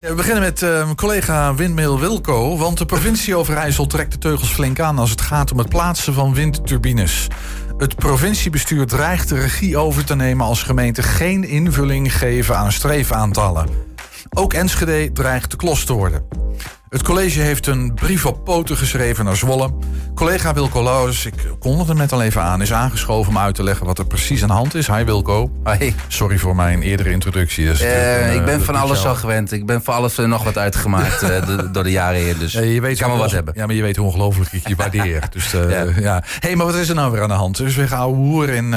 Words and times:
we 0.00 0.14
beginnen 0.14 0.42
met 0.42 0.62
uh, 0.62 0.90
collega 0.96 1.54
Windmill 1.54 1.98
Wilco. 1.98 2.56
Want 2.56 2.78
de 2.78 2.86
provincie 2.86 3.36
Overijssel 3.36 3.86
trekt 3.86 4.12
de 4.12 4.18
teugels 4.18 4.52
flink 4.52 4.80
aan 4.80 4.98
als 4.98 5.10
het 5.10 5.20
gaat 5.20 5.52
om 5.52 5.58
het 5.58 5.68
plaatsen 5.68 6.14
van 6.14 6.34
windturbines. 6.34 7.26
Het 7.78 7.96
provinciebestuur 7.96 8.86
dreigt 8.86 9.28
de 9.28 9.38
regie 9.38 9.76
over 9.76 10.04
te 10.04 10.14
nemen 10.14 10.46
als 10.46 10.62
gemeenten 10.62 11.04
geen 11.04 11.44
invulling 11.44 12.16
geven 12.16 12.56
aan 12.56 12.72
streefaantallen. 12.72 13.89
Ook 14.36 14.52
Enschede 14.52 15.12
dreigt 15.12 15.50
te 15.50 15.56
klos 15.56 15.84
te 15.84 15.92
worden. 15.92 16.28
Het 16.88 17.02
college 17.02 17.40
heeft 17.40 17.66
een 17.66 17.94
brief 17.94 18.26
op 18.26 18.44
poten 18.44 18.76
geschreven 18.76 19.24
naar 19.24 19.36
Zwolle. 19.36 19.70
Collega 20.14 20.54
Wilco 20.54 20.82
Lauwers, 20.82 21.26
ik 21.26 21.34
kondigde 21.58 21.88
hem 21.88 21.96
net 21.96 22.12
al 22.12 22.22
even 22.22 22.42
aan... 22.42 22.62
is 22.62 22.72
aangeschoven 22.72 23.30
om 23.30 23.38
uit 23.38 23.54
te 23.54 23.62
leggen 23.62 23.86
wat 23.86 23.98
er 23.98 24.06
precies 24.06 24.42
aan 24.42 24.48
de 24.48 24.54
hand 24.54 24.74
is. 24.74 24.86
Hi 24.86 25.04
Wilco. 25.04 25.50
Hi. 25.64 25.94
Sorry 26.08 26.38
voor 26.38 26.56
mijn 26.56 26.82
eerdere 26.82 27.10
introductie. 27.10 27.66
Dus 27.66 27.82
uh, 27.82 28.34
ik 28.34 28.44
ben 28.44 28.62
van 28.62 28.74
alles 28.74 29.06
al 29.06 29.14
gewend. 29.14 29.52
Ik 29.52 29.66
ben 29.66 29.82
voor 29.82 29.94
alles 29.94 30.16
nog 30.16 30.44
wat 30.44 30.58
uitgemaakt 30.58 31.20
door 31.74 31.82
de 31.82 31.90
jaren 31.90 32.20
heen. 32.20 32.38
Dus 32.38 32.52
je 32.52 32.80
weet 32.80 32.98
kan 32.98 33.10
wel 33.10 33.18
wat 33.18 33.30
hebben. 33.30 33.54
Ja, 33.56 33.66
maar 33.66 33.74
je 33.74 33.82
weet 33.82 33.96
hoe 33.96 34.06
ongelooflijk 34.06 34.52
ik 34.52 34.68
je 34.68 34.76
waardeer. 34.76 35.22
dus 35.30 35.50
ja. 35.50 35.84
ja. 35.96 36.22
hey, 36.40 36.56
maar 36.56 36.66
wat 36.66 36.74
is 36.74 36.88
er 36.88 36.94
nou 36.94 37.12
weer 37.12 37.22
aan 37.22 37.28
de 37.28 37.34
hand? 37.34 37.56
Dus 37.56 37.76
weer 37.76 37.94
oude 37.94 38.16
hoer 38.16 38.48
in... 38.48 38.74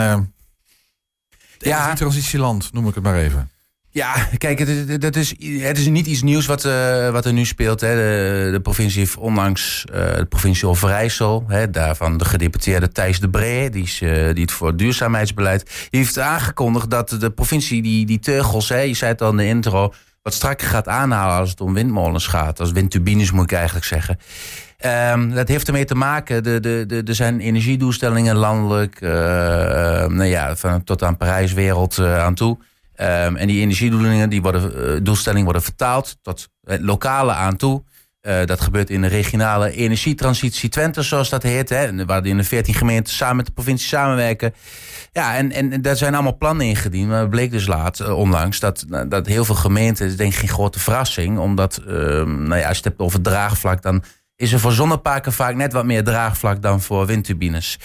ja. 1.58 1.94
transitieland, 1.94 2.74
noem 2.74 2.88
ik 2.88 2.96
het 2.96 3.04
maar 3.04 3.16
even. 3.16 3.52
Ja, 3.94 4.28
kijk, 4.38 4.60
het, 4.60 5.04
het, 5.04 5.16
is, 5.16 5.36
het 5.62 5.78
is 5.78 5.88
niet 5.88 6.08
iets 6.08 6.22
nieuws 6.22 6.46
wat, 6.46 6.66
uh, 6.66 7.10
wat 7.10 7.26
er 7.26 7.34
nu 7.34 7.46
speelt. 7.46 7.82
Hè. 7.82 7.96
De, 7.96 8.52
de 8.52 8.60
provincie 8.60 9.00
heeft 9.00 9.18
onlangs, 9.18 9.86
de 9.92 10.26
provincie 10.30 10.68
Overijssel, 10.68 11.44
hè, 11.48 11.70
daarvan 11.70 12.18
de 12.18 12.26
gedeputeerde 12.26 12.92
Thijs 12.92 13.20
de 13.20 13.30
Bree, 13.30 13.70
die, 13.70 13.84
is, 13.84 14.02
uh, 14.02 14.34
die 14.34 14.42
het 14.42 14.52
voor 14.52 14.68
het 14.68 14.78
duurzaamheidsbeleid, 14.78 15.88
heeft 15.90 16.20
aangekondigd 16.20 16.90
dat 16.90 17.10
de 17.20 17.30
provincie 17.30 17.82
die, 17.82 18.06
die 18.06 18.20
teugels, 18.20 18.70
hè, 18.70 18.80
je 18.80 18.94
zei 18.94 19.12
het 19.12 19.22
al 19.22 19.30
in 19.30 19.38
de 19.38 19.46
intro, 19.46 19.94
wat 20.22 20.34
strakker 20.34 20.68
gaat 20.68 20.88
aanhalen 20.88 21.38
als 21.38 21.50
het 21.50 21.62
om 21.62 21.74
windmolens 21.74 22.28
gaat. 22.28 22.60
Als 22.60 22.72
windturbines 22.72 23.32
moet 23.32 23.44
ik 23.44 23.52
eigenlijk 23.52 23.86
zeggen. 23.86 24.20
Um, 25.12 25.34
dat 25.34 25.48
heeft 25.48 25.68
ermee 25.68 25.86
te 25.86 25.96
maken, 25.96 26.44
de, 26.44 26.60
de, 26.60 26.84
de, 26.88 27.02
er 27.06 27.16
zijn 27.16 27.40
energiedoelstellingen 27.40 28.36
landelijk, 28.36 29.02
nou 29.02 30.24
ja, 30.26 30.56
van, 30.56 30.84
tot 30.84 31.04
aan 31.04 31.18
Parijswereld 31.18 32.00
aan 32.00 32.34
toe. 32.34 32.58
Um, 32.96 33.36
en 33.36 33.48
die 33.48 33.62
energiedoelstellingen 33.62 34.30
die 34.30 34.42
worden, 34.42 34.94
uh, 34.94 35.00
doelstellingen 35.04 35.44
worden 35.44 35.64
vertaald 35.64 36.18
tot 36.22 36.50
het 36.64 36.82
lokale 36.82 37.32
aan 37.32 37.56
toe. 37.56 37.84
Uh, 38.22 38.46
dat 38.46 38.62
gebeurt 38.62 38.90
in 38.90 39.02
de 39.02 39.08
regionale 39.08 39.72
energietransitie 39.72 40.70
Twente, 40.70 41.02
zoals 41.02 41.30
dat 41.30 41.44
heet. 41.44 41.70
Hè, 41.70 42.06
waar 42.06 42.26
in 42.26 42.38
de 42.38 42.44
14 42.44 42.74
gemeenten 42.74 43.14
samen 43.14 43.36
met 43.36 43.46
de 43.46 43.52
provincie 43.52 43.88
samenwerken. 43.88 44.54
Ja, 45.12 45.36
en, 45.36 45.52
en 45.52 45.82
daar 45.82 45.96
zijn 45.96 46.14
allemaal 46.14 46.38
plannen 46.38 46.66
ingediend. 46.66 47.10
Maar 47.10 47.30
bleek 47.30 47.52
dus 47.52 47.68
laat, 47.68 48.12
onlangs, 48.12 48.60
dat, 48.60 48.86
dat 49.08 49.28
heel 49.28 49.46
veel 49.46 49.56
gemeenten, 49.56 50.04
dat 50.04 50.12
is 50.12 50.18
denk 50.18 50.32
ik 50.34 50.40
geen 50.40 50.50
grote 50.50 50.80
verrassing. 50.80 51.40
Omdat, 51.40 51.82
uh, 51.88 51.94
nou 52.24 52.56
ja, 52.56 52.68
als 52.68 52.78
je 52.78 52.84
het 52.84 52.84
hebt 52.84 53.00
over 53.00 53.22
draagvlak, 53.22 53.82
dan 53.82 54.04
is 54.36 54.54
er 54.54 54.60
voor 54.60 54.72
zonneparken 54.72 55.34
vaak 55.34 55.56
net 55.56 55.74
wat 55.74 55.86
meer 55.86 56.04
draagvlak 56.04 56.62
dan 56.62 56.82
voor 56.82 57.06
windturbines. 57.06 57.80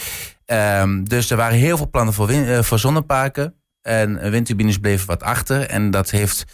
Um, 0.46 1.08
dus 1.08 1.30
er 1.30 1.36
waren 1.36 1.58
heel 1.58 1.76
veel 1.76 1.90
plannen 1.90 2.14
voor, 2.14 2.64
voor 2.64 2.78
zonneparken. 2.78 3.54
En 3.88 4.30
windturbines 4.30 4.78
bleven 4.78 5.06
wat 5.06 5.22
achter. 5.22 5.66
En 5.66 5.90
dat 5.90 6.10
heeft, 6.10 6.44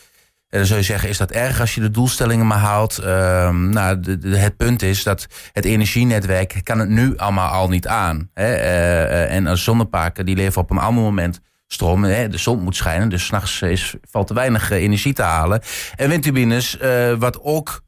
en 0.48 0.58
dan 0.58 0.66
zou 0.66 0.78
je 0.78 0.84
zeggen, 0.84 1.08
is 1.08 1.18
dat 1.18 1.30
erg 1.30 1.60
als 1.60 1.74
je 1.74 1.80
de 1.80 1.90
doelstellingen 1.90 2.46
maar 2.46 2.58
haalt? 2.58 3.04
Um, 3.04 3.68
nou, 3.68 4.00
de, 4.00 4.36
het 4.36 4.56
punt 4.56 4.82
is 4.82 5.02
dat 5.02 5.26
het 5.52 5.64
energienetwerk 5.64 6.60
kan 6.62 6.78
het 6.78 6.88
nu 6.88 7.16
allemaal 7.16 7.48
al 7.48 7.68
niet 7.68 7.86
aan. 7.86 8.30
Hè? 8.34 8.54
Uh, 8.54 9.34
en 9.34 9.46
als 9.46 9.64
zonneparken 9.64 10.26
die 10.26 10.36
leveren 10.36 10.62
op 10.62 10.70
een 10.70 10.78
ander 10.78 11.02
moment 11.02 11.40
stroom. 11.66 12.04
Hè? 12.04 12.28
De 12.28 12.38
zon 12.38 12.62
moet 12.62 12.76
schijnen, 12.76 13.08
dus 13.08 13.24
s'nachts 13.24 13.64
valt 14.10 14.26
te 14.26 14.34
weinig 14.34 14.70
energie 14.70 15.12
te 15.12 15.22
halen. 15.22 15.60
En 15.96 16.08
windturbines, 16.08 16.78
wat 17.18 17.40
ook 17.42 17.82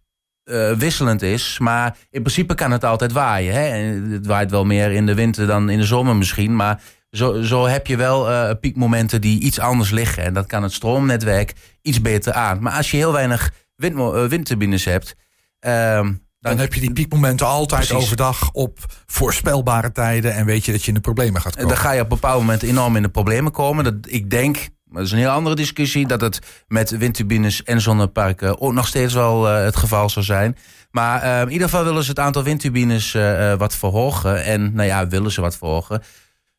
wisselend 0.78 1.22
is. 1.22 1.58
Maar 1.58 1.96
in 2.10 2.22
principe 2.22 2.54
kan 2.54 2.70
het 2.70 2.84
altijd 2.84 3.12
waaien. 3.12 3.54
Hè? 3.54 3.68
En 3.68 4.10
het 4.10 4.26
waait 4.26 4.50
wel 4.50 4.64
meer 4.64 4.90
in 4.90 5.06
de 5.06 5.14
winter 5.14 5.46
dan 5.46 5.70
in 5.70 5.78
de 5.78 5.84
zomer 5.84 6.16
misschien. 6.16 6.56
Maar 6.56 6.80
zo, 7.16 7.42
zo 7.42 7.66
heb 7.66 7.86
je 7.86 7.96
wel 7.96 8.30
uh, 8.30 8.50
piekmomenten 8.60 9.20
die 9.20 9.40
iets 9.40 9.58
anders 9.58 9.90
liggen. 9.90 10.24
En 10.24 10.34
dat 10.34 10.46
kan 10.46 10.62
het 10.62 10.72
stroomnetwerk 10.72 11.52
iets 11.82 12.00
beter 12.00 12.32
aan. 12.32 12.62
Maar 12.62 12.72
als 12.72 12.90
je 12.90 12.96
heel 12.96 13.12
weinig 13.12 13.52
wind, 13.76 13.96
uh, 13.96 14.24
windturbines 14.24 14.84
hebt. 14.84 15.16
Uh, 15.60 15.70
dan, 15.70 16.18
dan, 16.40 16.58
heb 16.58 16.74
je 16.74 16.80
die 16.80 16.92
piekmomenten 16.92 17.46
altijd 17.46 17.86
precies. 17.86 18.04
overdag 18.04 18.50
op 18.52 18.78
voorspelbare 19.06 19.92
tijden. 19.92 20.34
En 20.34 20.46
weet 20.46 20.64
je 20.64 20.72
dat 20.72 20.82
je 20.82 20.88
in 20.88 20.94
de 20.94 21.00
problemen 21.00 21.40
gaat 21.40 21.54
komen. 21.54 21.68
Dan 21.68 21.78
ga 21.78 21.90
je 21.90 22.00
op 22.00 22.08
bepaalde 22.08 22.40
momenten 22.40 22.68
enorm 22.68 22.96
in 22.96 23.02
de 23.02 23.08
problemen 23.08 23.52
komen. 23.52 23.84
Dat, 23.84 23.94
ik 24.06 24.30
denk, 24.30 24.56
maar 24.56 24.96
dat 24.96 25.04
is 25.04 25.12
een 25.12 25.18
heel 25.18 25.28
andere 25.28 25.54
discussie, 25.54 26.06
dat 26.06 26.20
het 26.20 26.38
met 26.68 26.90
windturbines 26.90 27.62
en 27.62 27.80
zonneparken 27.80 28.60
ook 28.60 28.72
nog 28.72 28.86
steeds 28.86 29.14
wel 29.14 29.48
uh, 29.48 29.64
het 29.64 29.76
geval 29.76 30.08
zou 30.08 30.24
zijn. 30.24 30.56
Maar 30.90 31.24
uh, 31.24 31.40
in 31.40 31.50
ieder 31.50 31.68
geval 31.68 31.84
willen 31.84 32.02
ze 32.02 32.10
het 32.10 32.18
aantal 32.18 32.42
windturbines 32.42 33.14
uh, 33.14 33.54
wat 33.54 33.76
verhogen. 33.76 34.44
En 34.44 34.74
nou 34.74 34.88
ja, 34.88 35.08
willen 35.08 35.32
ze 35.32 35.40
wat 35.40 35.56
verhogen. 35.56 36.02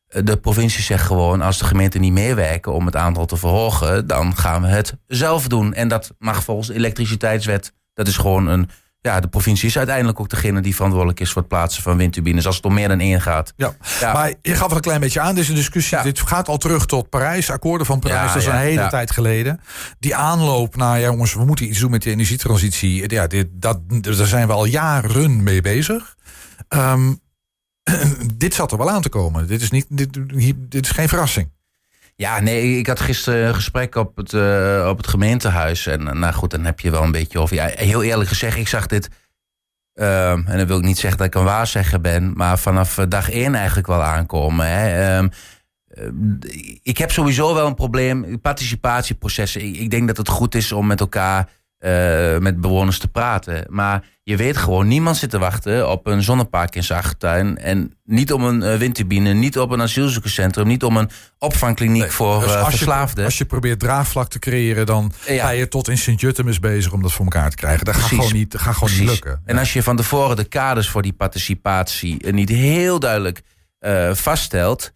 De 0.08 0.36
provincie 0.36 0.82
zegt 0.82 1.06
gewoon, 1.06 1.40
als 1.40 1.58
de 1.58 1.64
gemeenten 1.64 2.00
niet 2.00 2.12
meewerken 2.12 2.72
om 2.72 2.86
het 2.86 2.96
aantal 2.96 3.26
te 3.26 3.36
verhogen, 3.36 4.06
dan 4.06 4.36
gaan 4.36 4.62
we 4.62 4.68
het 4.68 4.96
zelf 5.06 5.46
doen. 5.48 5.74
En 5.74 5.88
dat 5.88 6.14
mag 6.18 6.44
volgens 6.44 6.68
de 6.68 6.74
elektriciteitswet. 6.74 7.72
Dat 7.94 8.08
is 8.08 8.16
gewoon 8.16 8.46
een. 8.46 8.70
Ja, 9.00 9.20
de 9.20 9.28
provincie 9.28 9.68
is 9.68 9.76
uiteindelijk 9.76 10.20
ook 10.20 10.28
degene 10.28 10.60
die 10.60 10.74
verantwoordelijk 10.74 11.20
is 11.20 11.32
voor 11.32 11.40
het 11.40 11.50
plaatsen 11.50 11.82
van 11.82 11.96
windturbines. 11.96 12.46
Als 12.46 12.56
het 12.56 12.64
om 12.64 12.74
meer 12.74 12.88
dan 12.88 13.00
één 13.00 13.20
gaat. 13.20 13.52
Ja, 13.56 13.72
ja. 14.00 14.12
maar 14.12 14.32
je 14.42 14.54
gaf 14.54 14.70
er 14.70 14.76
een 14.76 14.82
klein 14.82 15.00
beetje 15.00 15.20
aan. 15.20 15.34
Deze 15.34 15.52
discussie, 15.52 15.96
ja. 15.96 16.02
dit 16.02 16.20
gaat 16.20 16.48
al 16.48 16.56
terug 16.56 16.86
tot 16.86 17.08
Parijs. 17.08 17.50
Akkoorden 17.50 17.86
van 17.86 17.98
Parijs, 17.98 18.26
ja, 18.26 18.32
dat 18.32 18.42
is 18.42 18.48
een 18.48 18.54
hele 18.54 18.88
tijd 18.88 19.10
geleden. 19.10 19.60
Die 19.98 20.16
aanloop 20.16 20.76
naar, 20.76 20.98
ja 20.98 21.06
jongens, 21.06 21.34
we 21.34 21.44
moeten 21.44 21.68
iets 21.68 21.78
doen 21.78 21.90
met 21.90 22.02
de 22.02 22.10
energietransitie. 22.10 23.10
Ja, 23.10 23.26
dit, 23.26 23.46
dat, 23.52 23.78
daar 23.88 24.14
zijn 24.26 24.46
we 24.46 24.52
al 24.52 24.64
jaren 24.64 25.42
mee 25.42 25.60
bezig. 25.60 26.16
Um, 26.68 27.20
dit 28.34 28.54
zat 28.54 28.72
er 28.72 28.78
wel 28.78 28.90
aan 28.90 29.02
te 29.02 29.08
komen. 29.08 29.46
Dit 29.46 29.60
is, 29.60 29.70
niet, 29.70 29.86
dit, 29.88 30.18
dit 30.58 30.84
is 30.84 30.90
geen 30.90 31.08
verrassing. 31.08 31.50
Ja, 32.16 32.40
nee, 32.40 32.78
ik 32.78 32.86
had 32.86 33.00
gisteren 33.00 33.48
een 33.48 33.54
gesprek 33.54 33.94
op 33.94 34.16
het, 34.16 34.32
uh, 34.32 34.86
op 34.88 34.96
het 34.96 35.06
gemeentehuis. 35.06 35.86
En 35.86 36.18
nou 36.18 36.32
goed, 36.32 36.50
dan 36.50 36.64
heb 36.64 36.80
je 36.80 36.90
wel 36.90 37.02
een 37.02 37.12
beetje 37.12 37.38
over. 37.38 37.56
Ja, 37.56 37.70
heel 37.74 38.02
eerlijk 38.02 38.28
gezegd, 38.28 38.56
ik 38.56 38.68
zag 38.68 38.86
dit. 38.86 39.08
Uh, 39.94 40.30
en 40.30 40.56
dan 40.56 40.66
wil 40.66 40.78
ik 40.78 40.84
niet 40.84 40.98
zeggen 40.98 41.18
dat 41.18 41.26
ik 41.26 41.34
een 41.34 41.44
waarzegger 41.44 42.00
ben, 42.00 42.32
maar 42.36 42.58
vanaf 42.58 42.94
dag 42.94 43.30
één 43.30 43.54
eigenlijk 43.54 43.86
wel 43.86 44.02
aankomen. 44.02 44.66
Hè. 44.66 45.18
Uh, 45.22 45.28
ik 46.82 46.98
heb 46.98 47.10
sowieso 47.10 47.54
wel 47.54 47.66
een 47.66 47.74
probleem. 47.74 48.40
Participatieprocessen. 48.40 49.62
Ik 49.62 49.90
denk 49.90 50.06
dat 50.06 50.16
het 50.16 50.28
goed 50.28 50.54
is 50.54 50.72
om 50.72 50.86
met 50.86 51.00
elkaar 51.00 51.48
uh, 51.80 52.38
met 52.38 52.60
bewoners 52.60 52.98
te 52.98 53.08
praten. 53.08 53.66
Maar 53.68 54.04
je 54.22 54.36
weet 54.36 54.56
gewoon, 54.56 54.88
niemand 54.88 55.16
zit 55.16 55.30
te 55.30 55.38
wachten 55.38 55.90
op 55.90 56.06
een 56.06 56.22
zonnepark 56.22 56.74
in 56.74 56.84
zijn 56.84 56.98
achtertuin. 56.98 57.58
En 57.58 57.92
niet 58.04 58.32
om 58.32 58.44
een 58.44 58.62
uh, 58.62 58.74
windturbine, 58.74 59.32
niet 59.32 59.58
op 59.58 59.70
een 59.70 59.82
asielzoekerscentrum, 59.82 60.66
niet 60.66 60.84
om 60.84 60.96
een 60.96 61.10
opvangkliniek 61.38 62.02
nee, 62.02 62.10
voor 62.10 62.40
dus 62.40 62.50
uh, 62.50 62.60
als 62.60 62.68
verslaafden. 62.68 63.18
Je, 63.18 63.24
als 63.24 63.38
je 63.38 63.44
probeert 63.44 63.80
draagvlak 63.80 64.28
te 64.28 64.38
creëren, 64.38 64.86
dan 64.86 65.12
ja. 65.26 65.44
ga 65.44 65.50
je 65.50 65.68
tot 65.68 65.88
in 65.88 65.98
Sint-Juttemus 65.98 66.58
bezig 66.58 66.92
om 66.92 67.02
dat 67.02 67.12
voor 67.12 67.24
elkaar 67.24 67.50
te 67.50 67.56
krijgen. 67.56 67.84
Dat 67.84 67.94
gaat 67.94 68.08
gewoon 68.08 68.32
niet, 68.32 68.54
gaat 68.58 68.74
gewoon 68.74 68.98
niet 68.98 69.08
lukken. 69.08 69.42
En 69.44 69.58
als 69.58 69.72
je 69.72 69.82
van 69.82 69.96
tevoren 69.96 70.36
de 70.36 70.44
kaders 70.44 70.88
voor 70.88 71.02
die 71.02 71.12
participatie 71.12 72.32
niet 72.32 72.48
heel 72.48 72.98
duidelijk 72.98 73.40
vaststelt. 74.12 74.92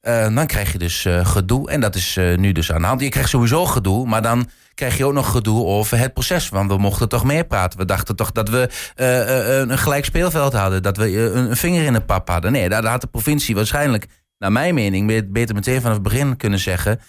dan 0.00 0.46
krijg 0.46 0.72
je 0.72 0.78
dus 0.78 1.06
gedoe. 1.22 1.70
En 1.70 1.80
dat 1.80 1.94
is 1.94 2.18
nu 2.36 2.52
dus 2.52 2.72
aan 2.72 2.80
de 2.80 2.86
hand. 2.86 3.00
Je 3.00 3.08
krijgt 3.08 3.30
sowieso 3.30 3.66
gedoe, 3.66 4.06
maar 4.06 4.22
dan 4.22 4.48
krijg 4.78 4.96
je 4.96 5.04
ook 5.06 5.12
nog 5.12 5.30
gedoe 5.30 5.64
over 5.64 5.98
het 5.98 6.12
proces. 6.12 6.48
Want 6.48 6.70
we 6.70 6.78
mochten 6.78 7.08
toch 7.08 7.24
meer 7.24 7.44
praten. 7.44 7.78
We 7.78 7.84
dachten 7.84 8.16
toch 8.16 8.32
dat 8.32 8.48
we 8.48 8.68
uh, 8.96 9.06
uh, 9.06 9.58
een 9.58 9.78
gelijk 9.78 10.04
speelveld 10.04 10.52
hadden. 10.52 10.82
Dat 10.82 10.96
we 10.96 11.10
uh, 11.10 11.34
een 11.34 11.56
vinger 11.56 11.84
in 11.84 11.92
de 11.92 12.00
pap 12.00 12.28
hadden. 12.28 12.52
Nee, 12.52 12.68
daar 12.68 12.84
had 12.84 13.00
de 13.00 13.06
provincie 13.06 13.54
waarschijnlijk, 13.54 14.06
naar 14.38 14.52
mijn 14.52 14.74
mening, 14.74 15.30
beter 15.32 15.54
meteen 15.54 15.80
vanaf 15.80 15.94
het 15.94 16.02
begin 16.02 16.36
kunnen 16.36 16.58
zeggen. 16.58 16.98
40% 16.98 17.00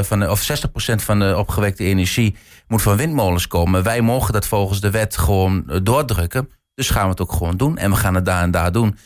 van 0.00 0.18
de, 0.18 0.30
of 0.30 0.50
60% 0.50 0.94
van 0.94 1.18
de 1.18 1.36
opgewekte 1.36 1.84
energie 1.84 2.36
moet 2.68 2.82
van 2.82 2.96
windmolens 2.96 3.46
komen. 3.46 3.82
Wij 3.82 4.00
mogen 4.00 4.32
dat 4.32 4.46
volgens 4.46 4.80
de 4.80 4.90
wet 4.90 5.16
gewoon 5.16 5.80
doordrukken. 5.82 6.50
Dus 6.74 6.90
gaan 6.90 7.04
we 7.04 7.10
het 7.10 7.20
ook 7.20 7.32
gewoon 7.32 7.56
doen. 7.56 7.78
En 7.78 7.90
we 7.90 7.96
gaan 7.96 8.14
het 8.14 8.24
daar 8.24 8.42
en 8.42 8.50
daar 8.50 8.72
doen. 8.72 8.96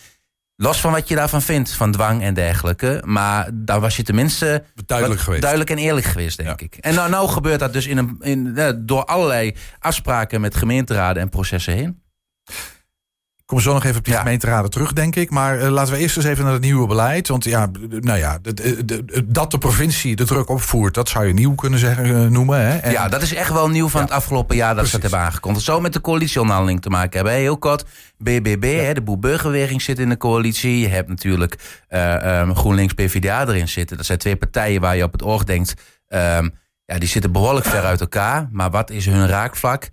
Los 0.57 0.81
van 0.81 0.93
wat 0.93 1.09
je 1.09 1.15
daarvan 1.15 1.43
vindt, 1.43 1.73
van 1.73 1.93
dwang 1.93 2.23
en 2.23 2.35
dergelijke. 2.35 3.03
Maar 3.05 3.51
daar 3.53 3.81
was 3.81 3.97
je 3.97 4.03
tenminste 4.03 4.65
duidelijk, 4.87 5.21
geweest. 5.21 5.43
duidelijk 5.43 5.71
en 5.71 5.79
eerlijk 5.79 6.07
geweest, 6.07 6.37
denk 6.37 6.61
ja. 6.61 6.67
ik. 6.67 6.77
En 6.77 6.95
nou, 6.95 7.11
nou 7.11 7.29
gebeurt 7.29 7.61
dat 7.61 7.73
dus 7.73 7.87
in 7.87 7.97
een, 7.97 8.17
in, 8.21 8.59
door 8.87 9.05
allerlei 9.05 9.55
afspraken 9.79 10.41
met 10.41 10.55
gemeenteraden 10.55 11.23
en 11.23 11.29
processen 11.29 11.73
heen. 11.73 12.03
Ik 13.45 13.51
kom 13.51 13.61
zo 13.61 13.73
nog 13.73 13.85
even 13.85 13.99
op 13.99 14.05
die 14.05 14.13
ja. 14.13 14.19
gemeenteraden 14.19 14.71
terug, 14.71 14.93
denk 14.93 15.17
ik. 15.17 15.31
Maar 15.31 15.59
uh, 15.59 15.69
laten 15.69 15.95
we 15.95 15.99
eerst 15.99 16.17
eens 16.17 16.27
even 16.27 16.45
naar 16.45 16.53
het 16.53 16.63
nieuwe 16.63 16.87
beleid. 16.87 17.29
Want 17.29 17.45
ja, 17.45 17.71
nou 17.91 18.19
ja, 18.19 18.39
dat 19.25 19.51
de 19.51 19.59
provincie 19.59 20.17
de 20.17 20.25
druk 20.25 20.49
opvoert, 20.49 20.95
dat 20.95 21.09
zou 21.09 21.27
je 21.27 21.33
nieuw 21.33 21.55
kunnen 21.55 21.79
zeggen, 21.79 22.07
uh, 22.07 22.27
noemen. 22.27 22.61
Hè? 22.61 22.77
En, 22.77 22.93
ja, 22.93 23.09
dat 23.09 23.23
is 23.23 23.35
echt 23.35 23.53
wel 23.53 23.69
nieuw 23.69 23.89
van 23.89 24.01
ja. 24.01 24.07
het 24.07 24.15
afgelopen 24.15 24.57
jaar 24.57 24.75
dat 24.75 24.77
Precies. 24.77 24.91
ze 24.91 25.01
het 25.01 25.11
hebben 25.11 25.27
aangekondigd. 25.27 25.65
Het 25.65 25.75
zou 25.75 25.83
met 25.83 25.93
de 25.93 26.01
coalitieonderhandeling 26.01 26.83
te 26.83 26.89
maken 26.89 27.17
hebben. 27.17 27.33
Heel 27.33 27.59
kort, 27.59 27.85
BBB, 28.19 28.65
ja. 28.65 28.83
hè, 28.83 28.95
de 28.95 29.03
Boerburgerweging 29.03 29.83
zit 29.83 29.99
in 29.99 30.09
de 30.09 30.17
coalitie. 30.17 30.79
Je 30.79 30.89
hebt 30.89 31.09
natuurlijk 31.09 31.85
uh, 31.91 32.39
um, 32.41 32.57
GroenLinks 32.57 32.93
PvdA 32.93 33.47
erin 33.47 33.69
zitten. 33.69 33.97
Dat 33.97 34.07
zijn 34.07 34.19
twee 34.19 34.37
partijen 34.37 34.81
waar 34.81 34.97
je 34.97 35.03
op 35.03 35.13
het 35.13 35.23
oog 35.23 35.45
denkt... 35.45 35.75
Um, 36.09 36.55
ja, 36.87 36.99
die 36.99 37.09
zitten 37.09 37.33
behoorlijk 37.33 37.67
ver 37.67 37.85
uit 37.85 38.01
elkaar. 38.01 38.49
Maar 38.53 38.71
wat 38.71 38.91
is 38.91 39.07
hun 39.07 39.27
raakvlak? 39.27 39.89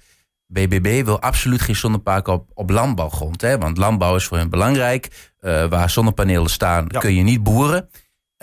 BBB 0.51 1.05
wil 1.05 1.21
absoluut 1.21 1.61
geen 1.61 1.75
zonneparken 1.75 2.33
op, 2.33 2.49
op 2.53 2.69
landbouwgrond. 2.69 3.41
Hè? 3.41 3.57
Want 3.57 3.77
landbouw 3.77 4.15
is 4.15 4.25
voor 4.25 4.37
hen 4.37 4.49
belangrijk. 4.49 5.31
Uh, 5.41 5.65
waar 5.65 5.89
zonnepanelen 5.89 6.49
staan 6.49 6.87
kun 6.87 7.15
je 7.15 7.23
niet 7.23 7.43
boeren. 7.43 7.89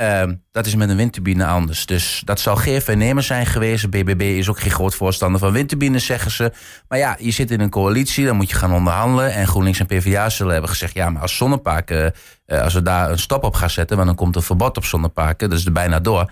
Uh, 0.01 0.23
dat 0.51 0.67
is 0.67 0.75
met 0.75 0.89
een 0.89 0.97
windturbine 0.97 1.47
anders. 1.47 1.87
Dus 1.87 2.23
dat 2.25 2.41
zal 2.41 2.57
geen 2.57 2.83
vernemer 2.83 3.23
zijn 3.23 3.47
geweest. 3.47 3.91
BBB 3.91 4.21
is 4.21 4.49
ook 4.49 4.61
geen 4.61 4.71
groot 4.71 4.95
voorstander 4.95 5.41
van 5.41 5.53
windturbines, 5.53 6.07
zeggen 6.07 6.31
ze. 6.31 6.53
Maar 6.89 6.99
ja, 6.99 7.17
je 7.19 7.31
zit 7.31 7.51
in 7.51 7.61
een 7.61 7.71
coalitie, 7.71 8.27
dan 8.27 8.37
moet 8.37 8.51
je 8.51 8.57
gaan 8.57 8.73
onderhandelen. 8.73 9.33
En 9.33 9.47
GroenLinks 9.47 9.79
en 9.81 9.87
PvdA 9.87 10.29
zullen 10.29 10.53
hebben 10.53 10.71
gezegd... 10.71 10.95
ja, 10.95 11.11
maar 11.11 11.23
als 11.23 11.37
zonneparken, 11.37 12.13
uh, 12.47 12.63
als 12.63 12.75
we 12.75 12.83
daar 12.83 13.11
een 13.11 13.19
stop 13.19 13.45
op 13.45 13.55
gaan 13.55 13.71
zetten... 13.71 13.97
want 13.97 14.09
dan 14.09 14.17
komt 14.17 14.37
een 14.37 14.43
verbod 14.43 14.77
op 14.77 14.85
zonneparken, 14.85 15.49
dat 15.51 15.59
is 15.59 15.65
er 15.65 15.73
bijna 15.73 16.01
door... 16.01 16.31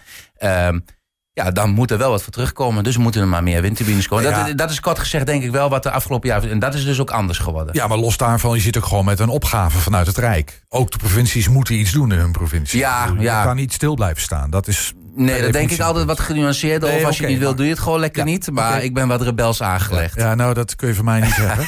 Ja, 1.43 1.51
dan 1.51 1.71
moet 1.71 1.91
er 1.91 1.99
wel 1.99 2.11
wat 2.11 2.23
voor 2.23 2.33
terugkomen. 2.33 2.85
Dus 2.85 2.97
moeten 2.97 3.21
er 3.21 3.29
maar 3.29 3.43
meer 3.43 3.63
windturbines 3.63 4.09
komen. 4.09 4.33
Dat, 4.33 4.59
dat, 4.59 4.71
is 4.71 4.81
kort 4.81 4.99
gezegd 4.99 5.27
denk 5.27 5.43
ik 5.43 5.51
wel 5.51 5.69
wat 5.69 5.83
de 5.83 5.91
afgelopen 5.91 6.29
jaar... 6.29 6.45
en 6.45 6.59
dat 6.59 6.75
is 6.75 6.85
dus 6.85 7.01
ook 7.01 7.11
anders 7.11 7.39
geworden. 7.39 7.75
Ja, 7.75 7.87
maar 7.87 7.99
los 7.99 8.17
daarvan, 8.17 8.55
je 8.55 8.61
zit 8.61 8.77
ook 8.77 8.85
gewoon 8.85 9.05
met 9.05 9.21
een 9.21 9.29
opgave 9.29 9.79
vanuit 9.79 10.07
het 10.07 10.17
Rijk. 10.17 10.63
Ook 10.69 10.91
de 10.91 10.99
provincies 10.99 11.49
moeten 11.49 11.75
iets 11.75 11.93
doen 11.93 12.13
in 12.13 12.19
hun 12.19 12.33
provincie. 12.33 12.79
Ja, 12.79 13.13
je 13.17 13.23
ja. 13.23 13.45
kan 13.45 13.57
niet 13.57 13.73
stil 13.73 13.95
blijven 13.95 14.23
staan. 14.23 14.51
Dat 14.51 14.69
is... 14.69 14.93
Nee, 15.15 15.43
dat 15.43 15.53
denk 15.53 15.71
ik 15.71 15.81
altijd 15.81 16.07
wat 16.07 16.21
genuanceerder. 16.21 16.93
of 16.93 17.05
als 17.05 17.19
je 17.19 17.27
niet 17.27 17.39
wil, 17.39 17.55
doe 17.55 17.65
je 17.65 17.71
het 17.71 17.81
gewoon 17.81 18.01
lekker 18.01 18.25
niet. 18.25 18.51
Maar 18.51 18.83
ik 18.83 18.95
ben 18.95 19.09
wat 19.09 19.23
rebels 19.23 19.63
aangelegd. 19.63 20.17
Ja, 20.17 20.35
nou, 20.35 20.55
dat 20.55 20.77
kun 20.77 20.89
je 20.89 20.95
van 20.95 21.05
mij 21.05 21.21
niet 21.21 21.35
zeggen. 21.35 21.67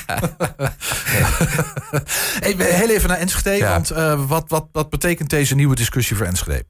heel 2.58 2.90
even 2.90 3.08
naar 3.08 3.18
Enschede. 3.18 3.68
Want 3.68 3.92
uh, 3.92 4.20
wat, 4.26 4.44
wat, 4.48 4.66
wat 4.72 4.90
betekent 4.90 5.30
deze 5.30 5.54
nieuwe 5.54 5.74
discussie 5.74 6.16
voor 6.16 6.26
Enschede? 6.26 6.64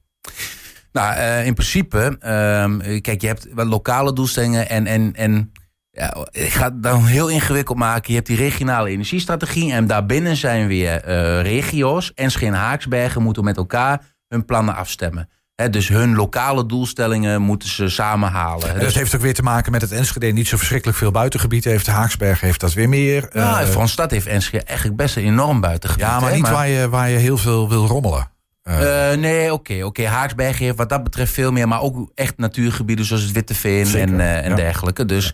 Nou, 0.99 1.17
uh, 1.17 1.45
in 1.45 1.53
principe, 1.53 2.17
uh, 2.21 3.01
kijk, 3.01 3.21
je 3.21 3.27
hebt 3.27 3.47
wat 3.53 3.67
lokale 3.67 4.13
doelstellingen 4.13 4.69
en, 4.69 4.87
en, 4.87 5.15
en 5.15 5.51
ja, 5.91 6.27
ik 6.31 6.51
ga 6.53 6.63
het 6.63 6.83
dan 6.83 7.05
heel 7.05 7.27
ingewikkeld 7.27 7.77
maken. 7.77 8.07
Je 8.07 8.15
hebt 8.15 8.27
die 8.27 8.37
regionale 8.37 8.89
energiestrategie 8.89 9.71
en 9.73 9.87
daarbinnen 9.87 10.35
zijn 10.35 10.67
weer 10.67 11.07
uh, 11.07 11.41
regio's. 11.41 12.11
Enschede 12.15 12.51
en 12.51 12.61
Haaksbergen 12.61 13.23
moeten 13.23 13.43
met 13.43 13.57
elkaar 13.57 14.01
hun 14.27 14.45
plannen 14.45 14.75
afstemmen. 14.75 15.29
He, 15.55 15.69
dus 15.69 15.87
hun 15.87 16.15
lokale 16.15 16.65
doelstellingen 16.65 17.41
moeten 17.41 17.69
ze 17.69 17.89
samenhalen. 17.89 18.73
En 18.73 18.79
dat 18.79 18.93
heeft 18.93 19.15
ook 19.15 19.21
weer 19.21 19.33
te 19.33 19.43
maken 19.43 19.71
met 19.71 19.81
het 19.81 19.91
Enschede 19.91 20.27
niet 20.27 20.47
zo 20.47 20.57
verschrikkelijk 20.57 20.97
veel 20.97 21.11
buitengebied 21.11 21.63
heeft. 21.63 21.87
Haaksberg 21.87 22.41
heeft 22.41 22.59
dat 22.59 22.73
weer 22.73 22.89
meer. 22.89 23.29
Ja, 23.33 23.61
uh, 23.61 23.85
stad 23.85 24.11
heeft 24.11 24.27
Enschede 24.27 24.63
eigenlijk 24.63 24.97
best 24.97 25.15
een 25.15 25.23
enorm 25.23 25.61
buitengebied. 25.61 26.05
Ja, 26.05 26.19
maar 26.19 26.33
niet 26.33 26.41
maar... 26.41 26.51
Waar, 26.51 26.67
je, 26.67 26.89
waar 26.89 27.09
je 27.09 27.17
heel 27.17 27.37
veel 27.37 27.69
wil 27.69 27.87
rommelen. 27.87 28.37
Uh, 28.69 29.13
nee, 29.13 29.43
oké. 29.43 29.53
Okay, 29.53 29.77
oké. 29.77 30.01
Okay. 30.01 30.05
Haaksberg 30.05 30.59
heeft 30.59 30.77
wat 30.77 30.89
dat 30.89 31.03
betreft 31.03 31.33
veel 31.33 31.51
meer, 31.51 31.67
maar 31.67 31.81
ook 31.81 32.11
echt 32.15 32.37
natuurgebieden 32.37 33.05
zoals 33.05 33.23
het 33.23 33.31
Witteveen 33.31 33.95
en, 33.95 34.13
uh, 34.13 34.37
en 34.37 34.49
ja. 34.49 34.55
dergelijke. 34.55 35.05
Dus 35.05 35.27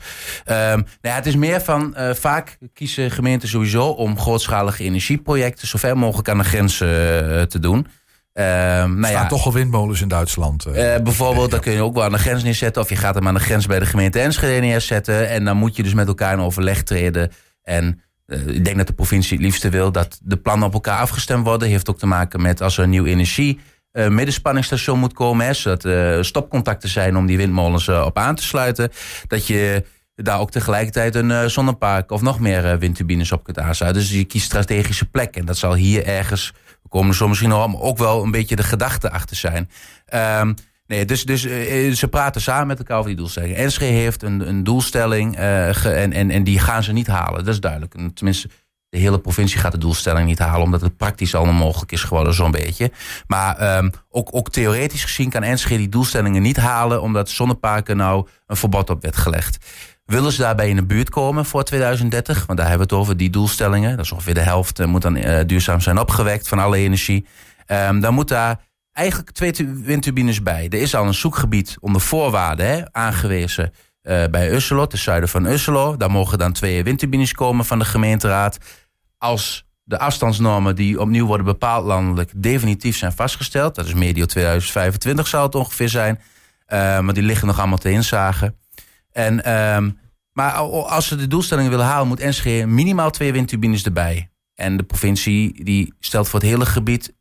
um, 0.45 0.53
nou 0.53 0.85
ja, 1.01 1.15
het 1.15 1.25
is 1.25 1.35
meer 1.35 1.61
van 1.61 1.95
uh, 1.97 2.13
vaak 2.13 2.57
kiezen 2.73 3.11
gemeenten 3.11 3.49
sowieso 3.49 3.87
om 3.87 4.19
grootschalige 4.19 4.83
energieprojecten 4.83 5.67
zo 5.67 5.77
ver 5.77 5.97
mogelijk 5.97 6.29
aan 6.29 6.37
de 6.37 6.43
grens 6.43 6.77
te 6.77 7.57
doen. 7.59 7.77
Um, 7.77 7.85
nou 8.33 9.01
er 9.01 9.07
staan 9.07 9.11
ja, 9.21 9.27
toch 9.27 9.45
al 9.45 9.53
windmolens 9.53 10.01
in 10.01 10.07
Duitsland. 10.07 10.65
bijvoorbeeld, 11.03 11.51
dan 11.51 11.59
kun 11.59 11.73
je 11.73 11.81
ook 11.81 11.95
wel 11.95 12.03
aan 12.03 12.11
de 12.11 12.17
grens 12.17 12.43
neerzetten. 12.43 12.81
Of 12.81 12.89
je 12.89 12.95
gaat 12.95 13.15
hem 13.15 13.27
aan 13.27 13.33
de 13.33 13.39
grens 13.39 13.65
bij 13.65 13.79
de 13.79 13.85
gemeente 13.85 14.19
Enschede 14.19 14.59
neerzetten. 14.59 15.29
En 15.29 15.45
dan 15.45 15.57
moet 15.57 15.75
je 15.75 15.83
dus 15.83 15.93
met 15.93 16.07
elkaar 16.07 16.33
in 16.33 16.39
overleg 16.39 16.83
treden. 16.83 17.31
En 17.63 18.01
uh, 18.27 18.47
ik 18.47 18.65
denk 18.65 18.77
dat 18.77 18.87
de 18.87 18.93
provincie 18.93 19.37
het 19.37 19.45
liefste 19.45 19.69
wil 19.69 19.91
dat 19.91 20.19
de 20.23 20.37
plannen 20.37 20.67
op 20.67 20.73
elkaar 20.73 20.99
afgestemd 20.99 21.45
worden. 21.45 21.67
Heeft 21.67 21.89
ook 21.89 21.99
te 21.99 22.05
maken 22.05 22.41
met 22.41 22.61
als 22.61 22.77
er 22.77 22.83
een 22.83 22.89
nieuw 22.89 23.05
energie 23.05 23.59
uh, 23.93 24.95
moet 24.95 25.13
komen. 25.13 25.45
Hè, 25.45 25.53
zodat 25.53 25.85
uh, 25.85 26.21
stopcontacten 26.21 26.89
zijn 26.89 27.17
om 27.17 27.25
die 27.25 27.37
windmolens 27.37 27.89
op 27.89 28.17
aan 28.17 28.35
te 28.35 28.43
sluiten. 28.43 28.91
Dat 29.27 29.47
je 29.47 29.85
daar 30.15 30.39
ook 30.39 30.51
tegelijkertijd 30.51 31.15
een 31.15 31.49
zonnepark 31.49 32.11
of 32.11 32.21
nog 32.21 32.39
meer 32.39 32.79
windturbines 32.79 33.31
op 33.31 33.43
kunt 33.43 33.59
aansluiten. 33.59 34.01
Dus 34.01 34.11
je 34.11 34.23
kiest 34.23 34.45
strategische 34.45 35.05
plekken. 35.05 35.41
En 35.41 35.47
dat 35.47 35.57
zal 35.57 35.73
hier 35.73 36.05
ergens, 36.05 36.53
we 36.83 36.89
komen 36.89 37.09
er 37.09 37.15
zo 37.15 37.27
misschien 37.27 37.49
nog 37.49 37.81
ook 37.81 37.97
wel 37.97 38.23
een 38.23 38.31
beetje 38.31 38.55
de 38.55 38.63
gedachte 38.63 39.11
achter 39.11 39.35
zijn. 39.35 39.69
Um, 40.41 40.55
Nee, 40.87 41.05
dus, 41.05 41.25
dus 41.25 41.45
uh, 41.45 41.93
ze 41.93 42.07
praten 42.07 42.41
samen 42.41 42.67
met 42.67 42.77
elkaar 42.77 42.97
over 42.97 43.09
die 43.09 43.19
doelstelling. 43.19 43.55
Enschede 43.55 43.93
heeft 43.93 44.23
een, 44.23 44.47
een 44.47 44.63
doelstelling 44.63 45.35
ge, 45.71 45.89
en, 45.89 46.13
en, 46.13 46.31
en 46.31 46.43
die 46.43 46.59
gaan 46.59 46.83
ze 46.83 46.91
niet 46.91 47.07
halen. 47.07 47.45
Dat 47.45 47.53
is 47.53 47.59
duidelijk. 47.59 47.93
En 47.93 48.13
tenminste, 48.13 48.49
de 48.95 49.01
hele 49.01 49.19
provincie 49.19 49.59
gaat 49.59 49.71
de 49.71 49.77
doelstelling 49.77 50.27
niet 50.27 50.39
halen... 50.39 50.61
omdat 50.61 50.81
het 50.81 50.97
praktisch 50.97 51.35
al 51.35 51.43
onmogelijk 51.43 51.91
is 51.91 52.03
geworden, 52.03 52.33
zo'n 52.33 52.51
beetje. 52.51 52.91
Maar 53.27 53.77
um, 53.77 53.91
ook, 54.09 54.29
ook 54.31 54.49
theoretisch 54.49 55.03
gezien 55.03 55.29
kan 55.29 55.43
Enschede 55.43 55.77
die 55.77 55.89
doelstellingen 55.89 56.41
niet 56.41 56.57
halen... 56.57 57.01
omdat 57.01 57.29
zonneparken 57.29 57.97
nou 57.97 58.27
een 58.47 58.55
verbod 58.55 58.89
op 58.89 59.01
werd 59.01 59.17
gelegd. 59.17 59.65
Willen 60.05 60.31
ze 60.31 60.41
daarbij 60.41 60.69
in 60.69 60.75
de 60.75 60.85
buurt 60.85 61.09
komen 61.09 61.45
voor 61.45 61.63
2030? 61.63 62.45
Want 62.45 62.59
daar 62.59 62.67
hebben 62.67 62.87
we 62.87 62.93
het 62.93 63.03
over, 63.03 63.17
die 63.17 63.29
doelstellingen. 63.29 63.95
Dat 63.95 64.05
is 64.05 64.11
ongeveer 64.11 64.33
de 64.33 64.39
helft 64.39 64.85
moet 64.85 65.01
dan 65.01 65.45
duurzaam 65.47 65.81
zijn 65.81 65.99
opgewekt 65.99 66.47
van 66.47 66.59
alle 66.59 66.77
energie. 66.77 67.25
Um, 67.67 67.99
dan 67.99 68.13
moet 68.13 68.27
daar 68.27 68.59
eigenlijk 68.95 69.31
twee 69.31 69.53
windturbines 69.83 70.43
bij. 70.43 70.65
Er 70.69 70.81
is 70.81 70.95
al 70.95 71.05
een 71.05 71.13
zoekgebied 71.13 71.77
onder 71.79 72.01
voorwaarden 72.01 72.67
hè, 72.67 72.93
aangewezen 72.93 73.73
uh, 74.03 74.23
bij 74.31 74.51
Usselo, 74.53 74.85
ten 74.85 74.97
zuiden 74.97 75.29
van 75.29 75.45
Usselo. 75.45 75.97
Daar 75.97 76.11
mogen 76.11 76.37
dan 76.37 76.53
twee 76.53 76.83
windturbines 76.83 77.33
komen 77.33 77.65
van 77.65 77.79
de 77.79 77.85
gemeenteraad. 77.85 78.57
Als 79.17 79.65
de 79.83 79.99
afstandsnormen 79.99 80.75
die 80.75 81.01
opnieuw 81.01 81.25
worden 81.25 81.45
bepaald 81.45 81.85
landelijk 81.85 82.31
definitief 82.35 82.97
zijn 82.97 83.11
vastgesteld, 83.11 83.75
dat 83.75 83.85
is 83.85 83.93
medio 83.93 84.25
2025 84.25 85.27
zal 85.27 85.43
het 85.43 85.55
ongeveer 85.55 85.89
zijn, 85.89 86.15
uh, 86.15 86.99
maar 86.99 87.13
die 87.13 87.23
liggen 87.23 87.47
nog 87.47 87.59
allemaal 87.59 87.77
te 87.77 87.91
inzagen. 87.91 88.57
En, 89.11 89.33
uh, 89.47 89.91
maar 90.31 90.51
als 90.53 91.07
ze 91.07 91.15
de 91.15 91.27
doelstellingen 91.27 91.71
willen 91.71 91.85
halen, 91.85 92.07
moet 92.07 92.19
Enschede 92.19 92.65
minimaal 92.65 93.11
twee 93.11 93.31
windturbines 93.31 93.83
erbij. 93.83 94.29
En 94.53 94.77
de 94.77 94.83
provincie 94.83 95.63
die 95.63 95.93
stelt 95.99 96.27
voor 96.27 96.39
het 96.39 96.49
hele 96.49 96.65
gebied 96.65 97.13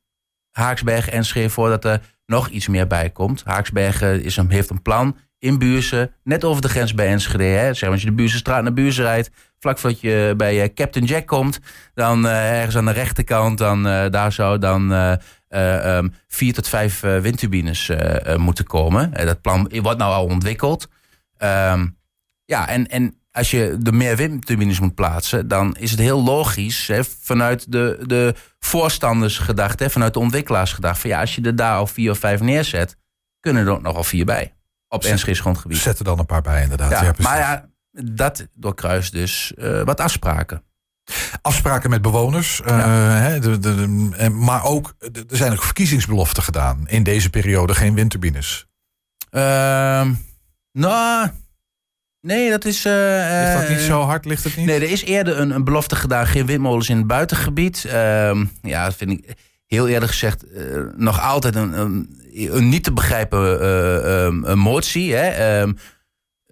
Haaksbergen 0.55 1.12
en 1.12 1.25
schreef 1.25 1.53
voor 1.53 1.69
dat 1.69 1.85
er 1.85 2.01
nog 2.27 2.49
iets 2.49 2.69
meer 2.69 2.87
bij 2.87 3.11
komt. 3.11 3.43
Haaksbergen 3.45 4.23
is 4.23 4.37
een, 4.37 4.51
heeft 4.51 4.71
een 4.71 4.83
plan 4.83 5.17
in 5.39 5.59
Buurse, 5.59 6.12
net 6.23 6.45
over 6.45 6.62
de 6.62 6.69
grens 6.69 6.95
bij 6.95 7.06
Enschede. 7.06 7.45
Hè. 7.45 7.75
Zeg, 7.75 7.91
als 7.91 8.01
je 8.01 8.06
de 8.06 8.12
Buurse 8.12 8.43
naar 8.45 8.73
Buurse 8.73 9.03
rijdt, 9.03 9.31
vlak 9.59 9.79
voordat 9.79 10.01
je 10.01 10.35
bij 10.37 10.62
uh, 10.62 10.75
Captain 10.75 11.05
Jack 11.05 11.27
komt, 11.27 11.61
dan 11.95 12.27
uh, 12.27 12.59
ergens 12.59 12.77
aan 12.77 12.85
de 12.85 12.93
rechterkant, 12.93 13.59
dan, 13.59 13.83
daar 14.11 14.33
zou 14.33 14.59
dan 14.59 14.93
um, 15.49 16.15
vier 16.29 16.53
tot 16.53 16.69
vijf 16.69 17.01
windturbines 17.01 17.91
moeten 18.37 18.65
komen. 18.65 19.11
dat 19.12 19.41
plan 19.41 19.71
wordt 19.83 19.99
nou 19.99 20.12
al 20.12 20.25
ontwikkeld. 20.25 20.89
Um, 21.39 21.97
ja, 22.45 22.69
en, 22.69 22.87
en 22.87 23.19
als 23.35 23.51
je 23.51 23.79
er 23.83 23.95
meer 23.95 24.17
windturbines 24.17 24.81
moet 24.81 24.95
plaatsen, 24.95 25.49
dan 25.49 25.77
is 25.77 25.91
het 25.91 26.01
heel 26.01 26.23
logisch 26.23 26.87
hè, 26.87 27.05
vanuit 27.05 27.73
de, 27.73 28.05
de 28.06 28.35
voorstanders 28.58 29.39
gedacht, 29.39 29.79
hè, 29.79 29.91
vanuit 29.91 30.13
de 30.15 30.19
ontwikkelaars 30.19 30.73
gedacht. 30.73 31.01
Van 31.01 31.11
ja, 31.11 31.20
als 31.20 31.35
je 31.35 31.43
er 31.43 31.56
daar 31.56 31.77
al 31.77 31.87
vier 31.87 32.11
of 32.11 32.19
vijf 32.19 32.41
neerzet, 32.41 32.97
kunnen 33.41 33.67
er 33.67 33.73
ook 33.73 33.82
nog 33.82 33.97
al 33.97 34.05
vier 34.05 34.25
bij. 34.25 34.55
Op 34.89 35.05
Enschede's 35.05 35.41
grondgebied. 35.41 35.79
Zet 35.79 35.99
er 35.99 36.05
dan 36.05 36.19
een 36.19 36.27
paar 36.27 36.43
bij, 36.43 36.63
inderdaad. 36.63 36.91
Ja, 36.91 37.15
maar 37.19 37.39
ja, 37.39 37.69
dat 37.91 38.47
doorkruist 38.55 39.13
dus 39.13 39.53
uh, 39.56 39.82
wat 39.82 40.01
afspraken. 40.01 40.63
Afspraken 41.43 41.91
met 41.91 42.03
bewoners. 42.03 42.61
Uh, 42.61 43.35
de, 43.35 43.58
de, 43.58 43.58
de, 43.58 44.29
maar 44.29 44.65
ook, 44.65 44.94
er 44.99 45.37
zijn 45.37 45.53
ook 45.53 45.63
verkiezingsbeloften 45.63 46.43
gedaan. 46.43 46.89
In 46.89 47.03
deze 47.03 47.31
periode 47.31 47.75
geen 47.75 47.94
windturbines. 47.94 48.67
Uh, 49.31 50.06
nou, 50.73 51.31
Nee, 52.25 52.51
dat 52.51 52.65
is... 52.65 52.87
Uh, 52.87 53.49
is 53.49 53.61
dat 53.61 53.69
niet 53.69 53.81
zo 53.81 54.01
hard? 54.01 54.25
Ligt 54.25 54.45
het 54.45 54.57
niet? 54.57 54.67
Nee, 54.67 54.77
er 54.77 54.91
is 54.91 55.05
eerder 55.05 55.39
een, 55.39 55.51
een 55.51 55.65
belofte 55.65 55.97
gedaan. 55.97 56.27
Geen 56.27 56.47
windmolens 56.47 56.89
in 56.89 56.97
het 56.97 57.07
buitengebied. 57.07 57.85
Uh, 57.87 57.93
ja, 58.63 58.85
dat 58.85 58.95
vind 58.95 59.11
ik 59.11 59.35
heel 59.67 59.89
eerlijk 59.89 60.11
gezegd 60.11 60.45
uh, 60.53 60.83
nog 60.97 61.21
altijd 61.21 61.55
een, 61.55 61.79
een, 61.79 62.21
een, 62.33 62.69
niet 62.69 62.85
te 62.85 62.93
begrijpen 62.93 63.63
uh, 63.63 64.51
een 64.51 64.59
motie. 64.59 65.15
Hè? 65.15 65.61
Um, 65.61 65.77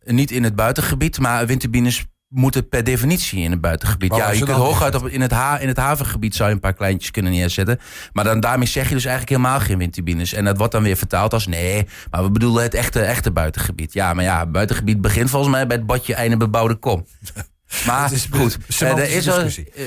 niet 0.05 0.31
in 0.31 0.45
het 0.45 0.55
buitengebied, 0.55 1.19
maar 1.19 1.47
windturbines 1.47 2.05
moeten 2.32 2.68
per 2.68 2.84
definitie 2.84 3.42
in 3.42 3.50
het 3.50 3.60
buitengebied. 3.60 4.10
Maar 4.10 4.18
ja, 4.18 4.30
je 4.30 4.44
kunt 4.44 4.56
hooguit 4.56 4.94
op, 4.94 5.08
in, 5.08 5.20
het 5.20 5.30
ha 5.30 5.58
in 5.58 5.68
het 5.68 5.76
havengebied 5.76 6.34
zou 6.34 6.48
je 6.48 6.54
een 6.54 6.60
paar 6.60 6.74
kleintjes 6.74 7.10
kunnen 7.10 7.32
neerzetten. 7.32 7.78
Maar 8.12 8.24
dan 8.24 8.40
daarmee 8.40 8.66
zeg 8.66 8.88
je 8.88 8.94
dus 8.94 9.04
eigenlijk 9.04 9.36
helemaal 9.36 9.60
geen 9.60 9.78
windturbines. 9.78 10.32
En 10.32 10.44
dat 10.44 10.56
wordt 10.56 10.72
dan 10.72 10.82
weer 10.82 10.96
vertaald 10.96 11.32
als 11.32 11.46
nee, 11.46 11.86
maar 12.10 12.22
we 12.22 12.30
bedoelen 12.30 12.62
het 12.62 12.74
echte, 12.74 13.00
echte 13.00 13.30
buitengebied. 13.30 13.92
Ja, 13.92 14.14
maar 14.14 14.24
ja, 14.24 14.46
buitengebied 14.46 15.00
begint 15.00 15.30
volgens 15.30 15.52
mij 15.52 15.66
bij 15.66 15.76
het 15.76 15.86
badje 15.86 16.14
einde 16.14 16.36
bebouwde 16.36 16.74
kom. 16.74 17.06
Maar 17.86 18.12
is 18.12 18.28
goed, 18.30 18.58
er 18.80 19.10
is 19.10 19.30
al, 19.30 19.44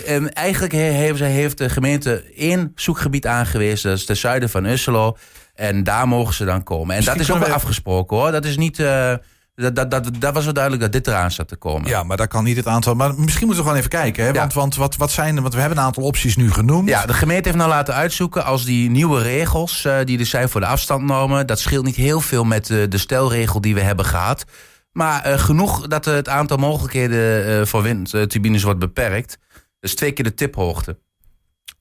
uh, 0.07 0.27
eigenlijk 0.33 0.73
heeft, 0.73 1.19
heeft 1.19 1.57
de 1.57 1.69
gemeente 1.69 2.23
één 2.35 2.71
zoekgebied 2.75 3.27
aangewezen. 3.27 3.89
Dat 3.89 3.99
is 3.99 4.05
ten 4.05 4.17
zuiden 4.17 4.49
van 4.49 4.65
Usselo. 4.65 5.17
En 5.55 5.83
daar 5.83 6.07
mogen 6.07 6.33
ze 6.33 6.45
dan 6.45 6.63
komen. 6.63 6.89
En 6.89 6.95
Misschien 6.95 7.17
dat 7.17 7.27
is 7.27 7.33
ook 7.33 7.45
wel 7.45 7.55
afgesproken 7.55 8.17
hoor. 8.17 8.31
Dat 8.31 8.45
is 8.45 8.57
niet... 8.57 8.79
Uh, 8.79 9.13
dat, 9.55 9.75
dat, 9.75 9.91
dat, 9.91 10.09
dat 10.19 10.33
was 10.33 10.43
wel 10.43 10.53
duidelijk 10.53 10.83
dat 10.83 10.91
dit 10.91 11.07
eraan 11.07 11.31
zat 11.31 11.47
te 11.47 11.55
komen. 11.55 11.89
Ja, 11.89 12.03
maar 12.03 12.17
dat 12.17 12.27
kan 12.27 12.43
niet 12.43 12.57
het 12.57 12.67
aantal. 12.67 12.95
Maar 12.95 13.13
misschien 13.15 13.45
moeten 13.45 13.63
we 13.63 13.69
gewoon 13.69 13.77
even 13.77 13.89
kijken. 13.89 14.25
Hè? 14.25 14.33
Want, 14.33 14.53
ja. 14.53 14.59
want 14.59 14.75
wat, 14.75 14.95
wat 14.95 15.11
zijn 15.11 15.41
Want 15.41 15.53
we 15.53 15.59
hebben 15.59 15.77
een 15.77 15.83
aantal 15.83 16.03
opties 16.03 16.35
nu 16.35 16.51
genoemd. 16.51 16.89
Ja, 16.89 17.05
de 17.05 17.13
gemeente 17.13 17.47
heeft 17.47 17.59
nou 17.59 17.69
laten 17.69 17.93
uitzoeken 17.93 18.45
als 18.45 18.65
die 18.65 18.89
nieuwe 18.89 19.21
regels 19.21 19.85
uh, 19.85 19.97
die 20.03 20.19
er 20.19 20.25
zijn 20.25 20.49
voor 20.49 20.61
de 20.61 20.67
afstandnormen. 20.67 21.47
Dat 21.47 21.59
scheelt 21.59 21.85
niet 21.85 21.95
heel 21.95 22.21
veel 22.21 22.43
met 22.43 22.69
uh, 22.69 22.83
de 22.89 22.97
stelregel 22.97 23.61
die 23.61 23.73
we 23.73 23.81
hebben 23.81 24.05
gehad. 24.05 24.45
Maar 24.91 25.39
genoeg 25.39 25.87
dat 25.87 26.05
het 26.05 26.29
aantal 26.29 26.57
mogelijkheden 26.57 27.67
voor 27.67 27.81
windturbines 27.81 28.63
wordt 28.63 28.79
beperkt. 28.79 29.37
Dus 29.79 29.95
twee 29.95 30.11
keer 30.11 30.23
de 30.25 30.33
tiphoogte. 30.33 30.97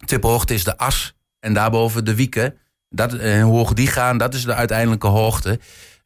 Tiphoogte 0.05 0.55
is 0.55 0.65
de 0.65 0.79
as 0.79 1.15
en 1.41 1.55
daarboven 1.55 2.05
de 2.05 2.15
wieken. 2.15 2.55
Dat, 2.89 3.13
hoe 3.13 3.57
hoog 3.57 3.73
die 3.73 3.87
gaan, 3.87 4.19
dat 4.19 4.35
is 4.35 4.45
de 4.45 4.55
uiteindelijke 4.55 5.07
hoogte. 5.07 5.61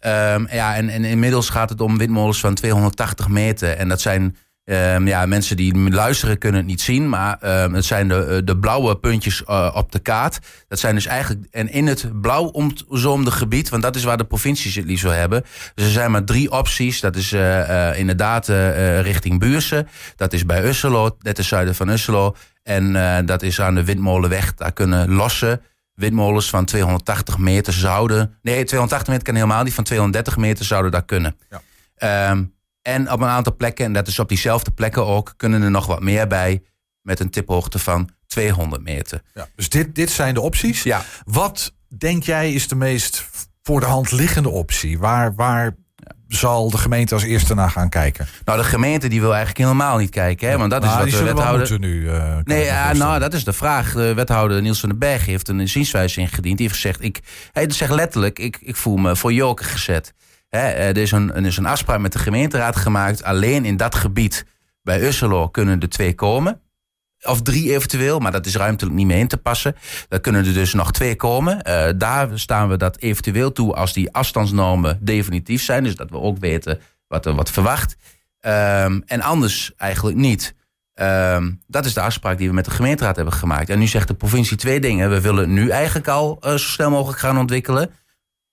Um, 0.07 0.49
ja, 0.50 0.76
en, 0.76 1.05
inmiddels 1.05 1.50
gaat 1.50 1.69
het 1.69 1.81
om 1.81 1.99
windmolens 1.99 2.40
van 2.40 2.55
280 2.55 3.28
meter. 3.28 3.76
En 3.76 3.88
dat 3.88 4.00
zijn 4.00 4.37
Um, 4.71 5.07
ja, 5.07 5.26
mensen 5.26 5.57
die 5.57 5.90
luisteren 5.90 6.38
kunnen 6.38 6.61
het 6.61 6.69
niet 6.69 6.81
zien, 6.81 7.09
maar 7.09 7.62
um, 7.64 7.75
het 7.75 7.85
zijn 7.85 8.09
de, 8.09 8.25
eh, 8.25 8.38
de 8.45 8.59
blauwe 8.59 8.99
puntjes 8.99 9.43
uh, 9.49 9.71
op 9.75 9.93
de 9.93 9.99
kaart. 9.99 10.38
Dat 10.69 10.78
zijn 10.78 10.95
dus 10.95 11.07
eigenlijk, 11.07 11.47
en 11.50 11.73
in 11.73 11.87
het 11.87 12.21
blauw 12.21 12.45
omzoomde 12.45 13.31
gebied, 13.31 13.69
want 13.69 13.83
dat 13.83 13.97
is 13.97 14.05
waar 14.05 14.17
de 14.17 14.25
provincies 14.25 14.75
het 14.75 14.85
liefst 14.85 15.02
wil 15.02 15.12
hebben. 15.12 15.43
Dus 15.75 15.85
er 15.85 15.90
zijn 15.90 16.11
maar 16.11 16.25
drie 16.25 16.50
opties. 16.50 17.00
Dat 17.00 17.17
is 17.17 17.33
uh, 17.33 17.99
inderdaad 17.99 18.49
richting 19.02 19.38
Buurse, 19.38 19.87
dat 20.17 20.33
is 20.33 20.47
bij 20.47 20.64
Usselo, 20.64 21.17
net 21.21 21.38
is 21.38 21.49
zuiden 21.49 21.75
van 21.75 21.88
Usselo. 21.88 22.35
En 22.62 23.26
dat 23.26 23.43
is 23.43 23.61
aan 23.61 23.75
de 23.75 23.85
Windmolenweg. 23.85 24.55
Daar 24.55 24.73
kunnen 24.73 25.11
losse 25.11 25.61
windmolens 25.99 26.50
van 26.50 26.64
280 26.64 27.38
meter 27.38 27.73
zouden. 27.73 28.38
Nee, 28.43 28.64
280 28.64 29.09
meter 29.09 29.25
kan 29.25 29.35
helemaal 29.35 29.62
niet, 29.62 29.75
van 29.75 29.85
230 29.85 30.37
meter 30.37 30.64
zouden 30.64 30.90
daar 30.90 31.05
kunnen. 31.05 31.37
Ja. 31.50 32.31
Um, 32.31 32.55
en 32.83 33.12
op 33.12 33.21
een 33.21 33.28
aantal 33.28 33.57
plekken, 33.57 33.85
en 33.85 33.93
dat 33.93 34.07
is 34.07 34.19
op 34.19 34.28
diezelfde 34.28 34.71
plekken 34.71 35.07
ook, 35.07 35.35
kunnen 35.37 35.62
er 35.62 35.71
nog 35.71 35.87
wat 35.87 36.00
meer 36.00 36.26
bij 36.26 36.62
met 37.02 37.21
een 37.21 37.31
tiphoogte 37.31 37.78
van 37.78 38.11
200 38.26 38.83
meter. 38.83 39.23
Ja, 39.35 39.49
dus 39.55 39.69
dit, 39.69 39.95
dit 39.95 40.11
zijn 40.11 40.35
de 40.35 40.40
opties. 40.40 40.83
Ja. 40.83 41.05
Wat 41.25 41.75
denk 41.99 42.23
jij 42.23 42.52
is 42.52 42.69
de 42.69 42.75
meest 42.75 43.28
voor 43.62 43.81
de 43.81 43.87
hand 43.87 44.11
liggende 44.12 44.49
optie? 44.49 44.99
Waar, 44.99 45.35
waar 45.35 45.76
zal 46.28 46.70
de 46.70 46.78
gemeente 46.78 47.14
als 47.14 47.22
eerste 47.22 47.54
naar 47.54 47.70
gaan 47.70 47.88
kijken? 47.88 48.26
Nou, 48.44 48.58
de 48.58 48.64
gemeente 48.64 49.08
die 49.08 49.20
wil 49.20 49.34
eigenlijk 49.34 49.58
helemaal 49.58 49.98
niet 49.98 50.10
kijken. 50.10 50.48
Hè? 50.48 50.58
Want 50.58 50.70
dat 50.70 50.84
is 50.84 50.94
wat 50.96 51.10
de 51.10 51.22
wethouder. 51.22 51.78
nu. 51.78 52.02
Uh, 52.02 52.36
nee, 52.44 52.64
ja, 52.64 52.92
nou, 52.92 53.18
dat 53.18 53.34
is 53.34 53.44
de 53.44 53.52
vraag. 53.52 53.92
De 53.92 54.14
wethouder 54.14 54.62
Niels 54.62 54.80
van 54.80 54.88
den 54.88 54.98
Berg 54.98 55.26
heeft 55.26 55.48
een 55.48 55.68
zienswijze 55.68 56.20
ingediend. 56.20 56.56
Die 56.56 56.66
heeft 56.66 56.80
gezegd: 56.80 57.02
ik, 57.02 57.20
hij 57.52 57.70
zegt 57.70 57.92
letterlijk, 57.92 58.38
ik, 58.38 58.58
ik 58.60 58.76
voel 58.76 58.96
me 58.96 59.16
voor 59.16 59.32
joker 59.32 59.64
gezet. 59.64 60.14
Hè, 60.48 60.68
eh, 60.68 60.88
er, 60.88 60.96
is 60.96 61.10
een, 61.10 61.34
er 61.34 61.46
is 61.46 61.56
een 61.56 61.66
afspraak 61.66 61.98
met 61.98 62.12
de 62.12 62.18
gemeenteraad 62.18 62.76
gemaakt. 62.76 63.22
Alleen 63.24 63.64
in 63.64 63.76
dat 63.76 63.94
gebied 63.94 64.44
bij 64.82 65.02
Usselo 65.02 65.48
kunnen 65.48 65.80
er 65.80 65.88
twee 65.88 66.14
komen. 66.14 66.60
Of 67.22 67.42
drie 67.42 67.75
eventueel, 67.75 68.18
maar 68.18 68.32
dat 68.32 68.46
is 68.46 68.56
ruimtelijk 68.56 68.96
niet 68.96 69.06
mee 69.06 69.18
in 69.18 69.28
te 69.28 69.37
passen. 69.37 69.76
Dan 70.08 70.20
kunnen 70.20 70.46
er 70.46 70.54
dus 70.54 70.75
nog 70.75 70.92
twee 70.92 71.16
komen. 71.16 71.60
Uh, 71.68 71.88
daar 71.96 72.38
staan 72.38 72.68
we 72.68 72.76
dat 72.76 72.98
eventueel 72.98 73.52
toe 73.52 73.75
als 73.75 73.92
die 73.92 74.12
afstandsnormen 74.12 74.98
definitief 75.00 75.62
zijn. 75.62 75.84
Dus 75.84 75.96
dat 75.96 76.10
we 76.10 76.18
ook 76.18 76.38
weten 76.38 76.80
wat 77.08 77.26
er 77.26 77.34
wat 77.34 77.50
verwacht. 77.50 77.96
Um, 78.40 79.02
en 79.06 79.20
anders 79.20 79.72
eigenlijk 79.76 80.16
niet. 80.16 80.54
Um, 80.94 81.60
dat 81.66 81.84
is 81.84 81.94
de 81.94 82.00
afspraak 82.00 82.38
die 82.38 82.48
we 82.48 82.54
met 82.54 82.64
de 82.64 82.70
gemeenteraad 82.70 83.16
hebben 83.16 83.34
gemaakt. 83.34 83.68
En 83.68 83.78
nu 83.78 83.87
zegt 83.87 84.08
de 84.08 84.14
provincie 84.14 84.56
twee 84.56 84.80
dingen. 84.80 85.10
We 85.10 85.20
willen 85.20 85.52
nu 85.52 85.68
eigenlijk 85.68 86.08
al 86.08 86.38
uh, 86.40 86.50
zo 86.50 86.56
snel 86.56 86.90
mogelijk 86.90 87.18
gaan 87.18 87.38
ontwikkelen. 87.38 87.90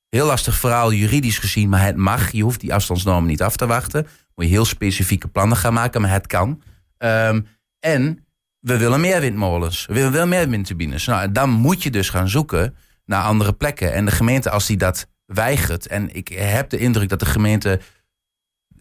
Heel 0.10 0.26
lastig 0.26 0.56
verhaal 0.56 0.94
juridisch 0.94 1.40
gezien, 1.40 1.70
maar 1.70 1.84
het 1.84 1.96
mag. 1.96 2.32
Je 2.32 2.44
hoeft 2.44 2.60
die 2.60 2.74
afstandsnormen 2.74 3.30
niet 3.30 3.42
af 3.42 3.56
te 3.56 3.66
wachten. 3.66 4.08
Moet 4.36 4.46
je 4.46 4.52
heel 4.52 4.66
specifieke 4.66 5.28
plannen 5.28 5.58
gaan 5.58 5.74
maken, 5.74 6.02
maar 6.02 6.12
het 6.12 6.28
kan. 6.28 6.62
Um, 6.98 7.48
en 7.80 8.25
we 8.66 8.78
willen 8.78 9.02
meer 9.02 9.20
windmolens. 9.20 9.86
We 9.86 10.10
willen 10.10 10.30
meer 10.30 10.50
windturbines. 10.50 11.06
Nou, 11.06 11.32
dan 11.32 11.50
moet 11.50 11.84
je 11.84 11.92
dus 11.92 12.10
gaan 12.10 12.30
zoeken 12.30 12.76
naar 13.06 13.24
andere 13.24 13.54
plekken. 13.54 13.94
En 13.94 14.06
de 14.06 14.12
gemeente, 14.12 14.50
als 14.50 14.66
die 14.66 14.78
dat 14.78 15.08
weigert... 15.26 15.88
en 15.88 16.16
ik 16.16 16.28
heb 16.28 16.70
de 16.70 16.78
indruk 16.78 17.10
dat 17.10 17.20
de 17.20 17.26
gemeente... 17.26 17.80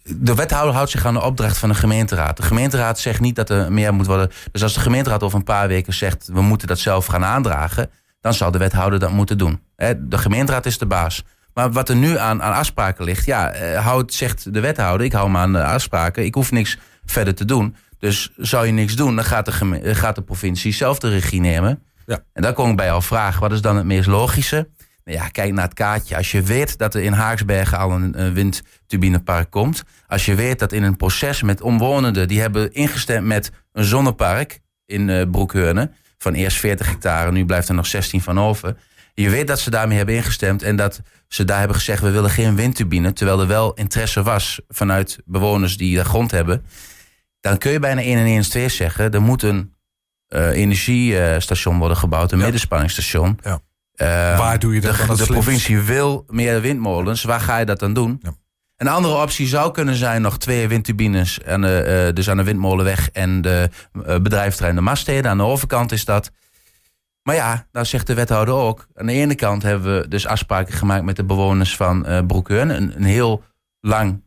De 0.03 0.35
wethouder 0.35 0.75
houdt 0.75 0.91
zich 0.91 1.07
aan 1.07 1.15
de 1.15 1.23
opdracht 1.23 1.59
van 1.59 1.69
de 1.69 1.75
gemeenteraad. 1.75 2.37
De 2.37 2.43
gemeenteraad 2.43 2.99
zegt 2.99 3.21
niet 3.21 3.37
dat 3.37 3.51
er 3.51 3.73
meer 3.73 3.95
moet 3.95 4.07
worden. 4.07 4.31
Dus 4.53 4.63
als 4.63 4.75
de 4.75 4.81
gemeenteraad 4.81 5.23
over 5.23 5.39
een 5.39 5.45
paar 5.45 5.69
weken 5.69 5.95
zegt... 5.95 6.29
we 6.33 6.41
moeten 6.41 6.69
dat 6.69 6.79
zelf 6.79 7.07
gaan 7.07 7.25
aandragen 7.25 7.91
dan 8.25 8.35
zal 8.35 8.51
de 8.51 8.59
wethouder 8.59 8.99
dat 8.99 9.11
moeten 9.11 9.39
doen. 9.39 9.61
De 9.99 10.19
gemeenteraad 10.19 10.67
is 10.67 10.79
de 10.79 10.87
baas. 10.87 11.25
Maar 11.55 11.73
wat 11.73 11.89
er 11.89 11.97
nu 11.97 12.19
aan, 12.19 12.43
aan 12.43 12.53
afspraken 12.53 13.05
ligt, 13.05 13.25
ja, 13.25 13.51
eh, 13.51 13.99
zegt 14.07 14.55
de 14.55 14.61
wethouder, 14.61 15.07
ik 15.07 15.13
hou 15.13 15.31
me 15.31 15.39
aan 15.39 15.53
de 15.53 15.65
afspraken, 15.65 16.25
ik 16.25 16.35
hoef 16.35 16.51
niks 16.51 16.79
verder 17.05 17.35
te 17.35 17.45
doen. 17.45 17.77
Dus 18.05 18.31
zou 18.37 18.67
je 18.67 18.73
niks 18.73 18.97
doen, 18.97 19.17
dan 19.17 19.25
gaat 19.25 19.45
de, 19.45 19.81
eh, 19.81 19.95
gaat 19.95 20.15
de 20.15 20.23
provincie 20.23 20.73
zelf 20.73 20.99
de 20.99 21.09
regie 21.09 21.41
nemen. 21.41 21.83
Ja. 22.07 22.25
En 22.33 22.43
dan 22.43 22.55
kom 22.55 22.71
ik 22.71 22.77
bij 22.77 22.87
jouw 22.87 23.03
vraag, 23.03 23.39
wat 23.39 23.53
is 23.53 23.61
dan 23.61 23.77
het 23.77 23.85
meest 23.85 24.07
logische? 24.07 24.69
Nou 25.05 25.19
ja, 25.19 25.29
kijk 25.29 25.53
naar 25.53 25.65
het 25.65 25.75
kaartje. 25.75 26.17
Als 26.17 26.31
je 26.31 26.43
weet 26.43 26.79
dat 26.79 26.95
er 26.95 27.03
in 27.03 27.13
Haaksbergen 27.13 27.79
al 27.79 27.91
een, 27.91 28.21
een 28.23 28.35
windturbinepark 28.35 29.51
komt. 29.51 29.83
Als 30.07 30.25
je 30.25 30.35
weet 30.35 30.59
dat 30.59 30.73
in 30.73 30.83
een 30.83 30.97
proces 30.97 31.43
met 31.43 31.61
omwonenden, 31.61 32.29
die 32.29 32.41
hebben 32.41 32.73
ingestemd 32.73 33.27
met 33.27 33.51
een 33.73 33.85
zonnepark 33.85 34.61
in 34.87 35.09
uh, 35.09 35.23
Broekheurne 35.31 35.91
van 36.19 36.35
eerst 36.35 36.57
40 36.57 36.87
hectare, 36.87 37.33
nu 37.33 37.45
blijft 37.45 37.69
er 37.69 37.75
nog 37.75 37.87
16 37.87 38.23
van 38.23 38.41
over. 38.41 38.77
Je 39.15 39.31
weet 39.31 39.47
dat 39.47 39.61
ze 39.61 39.71
daarmee 39.71 39.97
hebben 39.97 40.15
ingestemd 40.15 40.63
en 40.63 40.77
dat 40.77 41.01
ze 41.29 41.45
daar 41.45 41.59
hebben 41.59 41.77
gezegd: 41.77 42.03
we 42.03 42.11
willen 42.11 42.31
geen 42.31 42.57
windturbine. 42.57 43.13
Terwijl 43.13 43.41
er 43.41 43.47
wel 43.47 43.75
interesse 43.75 44.23
was 44.23 44.61
vanuit 44.69 45.19
bewoners 45.25 45.77
die 45.77 45.97
de 45.97 46.05
grond 46.05 46.31
hebben. 46.31 46.65
Dan 47.45 47.59
kun 47.59 47.73
je 47.73 47.79
bijna 47.79 48.01
1 48.01 48.19
en 48.19 48.25
1 48.25 48.39
is 48.39 48.49
2 48.49 48.69
zeggen: 48.69 49.13
er 49.13 49.23
moet 49.23 49.43
een 49.43 49.75
uh, 50.29 50.49
energiestation 50.49 51.79
worden 51.79 51.97
gebouwd, 51.97 52.33
een 52.33 52.39
ja. 52.39 52.45
middenspanningsstation. 52.45 53.39
Ja. 53.43 53.61
Uh, 53.97 54.39
Waar 54.39 54.59
doe 54.59 54.75
je 54.75 54.81
dat? 54.81 54.97
De, 54.97 55.17
de 55.17 55.27
provincie 55.27 55.79
wil 55.79 56.25
meer 56.29 56.61
windmolens. 56.61 57.23
Waar 57.23 57.41
ga 57.41 57.59
je 57.59 57.65
dat 57.65 57.79
dan 57.79 57.95
doen? 57.95 58.21
Ja. 58.23 58.35
Een 58.77 58.89
andere 58.89 59.15
optie 59.15 59.47
zou 59.47 59.73
kunnen 59.73 59.95
zijn 59.95 60.23
nog 60.23 60.39
twee 60.39 60.69
windturbines. 60.69 61.39
De, 61.45 62.07
uh, 62.09 62.15
dus 62.15 62.31
aan 62.31 62.37
de 62.37 62.43
Windmolenweg 62.43 63.11
en 63.11 63.43
de 63.43 63.71
uh, 63.93 64.17
bedrijfterrein 64.17 64.75
de 64.75 64.81
Mastheden. 64.81 65.31
Aan 65.31 65.37
de 65.37 65.43
overkant 65.43 65.93
is 65.93 66.05
dat. 66.05 66.31
Maar 67.23 67.35
ja, 67.35 67.67
dan 67.73 67.87
zegt 67.87 68.07
de 68.07 68.15
wethouder 68.15 68.55
ook. 68.55 68.87
Aan 68.95 69.07
de 69.07 69.13
ene 69.13 69.35
kant 69.35 69.63
hebben 69.63 70.01
we 70.01 70.09
dus 70.09 70.27
afspraken 70.27 70.75
gemaakt 70.75 71.05
met 71.05 71.17
de 71.17 71.25
bewoners 71.25 71.77
van 71.77 72.05
uh, 72.09 72.19
een 72.47 73.05
heel 73.05 73.43
lang 73.81 74.23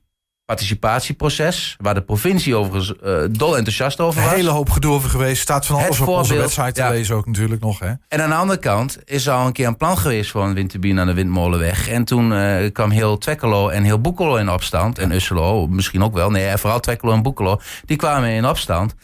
participatieproces. 0.47 1.75
Waar 1.81 1.93
de 1.93 2.01
provincie 2.01 2.55
overigens 2.55 2.93
uh, 3.03 3.19
dol 3.31 3.57
enthousiast 3.57 3.99
over 3.99 4.21
was. 4.21 4.31
Een 4.31 4.37
hele 4.37 4.49
hoop 4.49 4.69
gedoe 4.69 4.93
over 4.93 5.09
geweest. 5.09 5.41
Staat 5.41 5.65
van 5.65 5.75
alles 5.75 5.99
op 5.99 6.07
onze 6.07 6.35
website 6.35 6.71
te 6.71 6.81
ja. 6.81 6.89
lezen 6.89 7.15
ook 7.15 7.25
natuurlijk 7.25 7.61
nog. 7.61 7.79
Hè? 7.79 7.93
En 8.07 8.21
aan 8.21 8.29
de 8.29 8.35
andere 8.35 8.59
kant 8.59 8.97
is 9.03 9.25
er 9.25 9.33
al 9.33 9.45
een 9.45 9.51
keer 9.51 9.67
een 9.67 9.77
plan 9.77 9.97
geweest 9.97 10.31
voor 10.31 10.43
een 10.43 10.53
windturbine 10.53 11.01
aan 11.01 11.07
de 11.07 11.13
Windmolenweg. 11.13 11.89
En 11.89 12.03
toen 12.03 12.31
uh, 12.31 12.71
kwam 12.71 12.89
heel 12.89 13.17
Twekkelo 13.17 13.69
en 13.69 13.83
heel 13.83 14.01
Boekelo 14.01 14.35
in 14.35 14.49
opstand. 14.49 14.99
En 14.99 15.11
Usselo 15.11 15.67
misschien 15.67 16.03
ook 16.03 16.13
wel. 16.13 16.31
Nee, 16.31 16.57
vooral 16.57 16.79
Twekkelo 16.79 17.13
en 17.13 17.21
Boekelo. 17.21 17.59
Die 17.85 17.97
kwamen 17.97 18.29
in 18.29 18.45
opstand. 18.45 18.95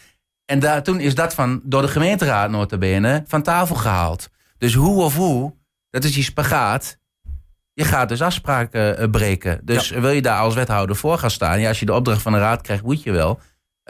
En 0.46 0.60
daar, 0.60 0.84
toen 0.84 1.00
is 1.00 1.16
dat 1.16 1.34
van, 1.34 1.62
door 1.64 1.82
de 1.82 1.88
gemeenteraad 1.88 2.50
notabene 2.50 3.24
van 3.28 3.42
tafel 3.42 3.76
gehaald. 3.76 4.30
Dus 4.58 4.74
hoe 4.74 5.04
of 5.04 5.16
hoe, 5.16 5.54
dat 5.90 6.04
is 6.04 6.14
die 6.14 6.24
spagaat 6.24 6.98
je 7.74 7.84
gaat 7.84 8.10
dus 8.10 8.22
afspraken 8.22 9.02
uh, 9.02 9.10
breken. 9.10 9.60
Dus 9.64 9.90
wil 9.90 10.10
je 10.10 10.22
daar 10.22 10.40
als 10.40 10.56
wethouder 10.56 10.96
voor 10.96 11.18
gaan 11.18 11.32
staan? 11.32 11.60
Ja, 11.60 11.68
als 11.68 11.80
je 11.80 11.86
de 11.86 11.94
opdracht 11.94 12.22
van 12.22 12.32
de 12.32 12.40
raad 12.40 12.62
krijgt, 12.62 12.84
moet 12.84 13.04
je 13.04 13.12
wel. 13.12 13.40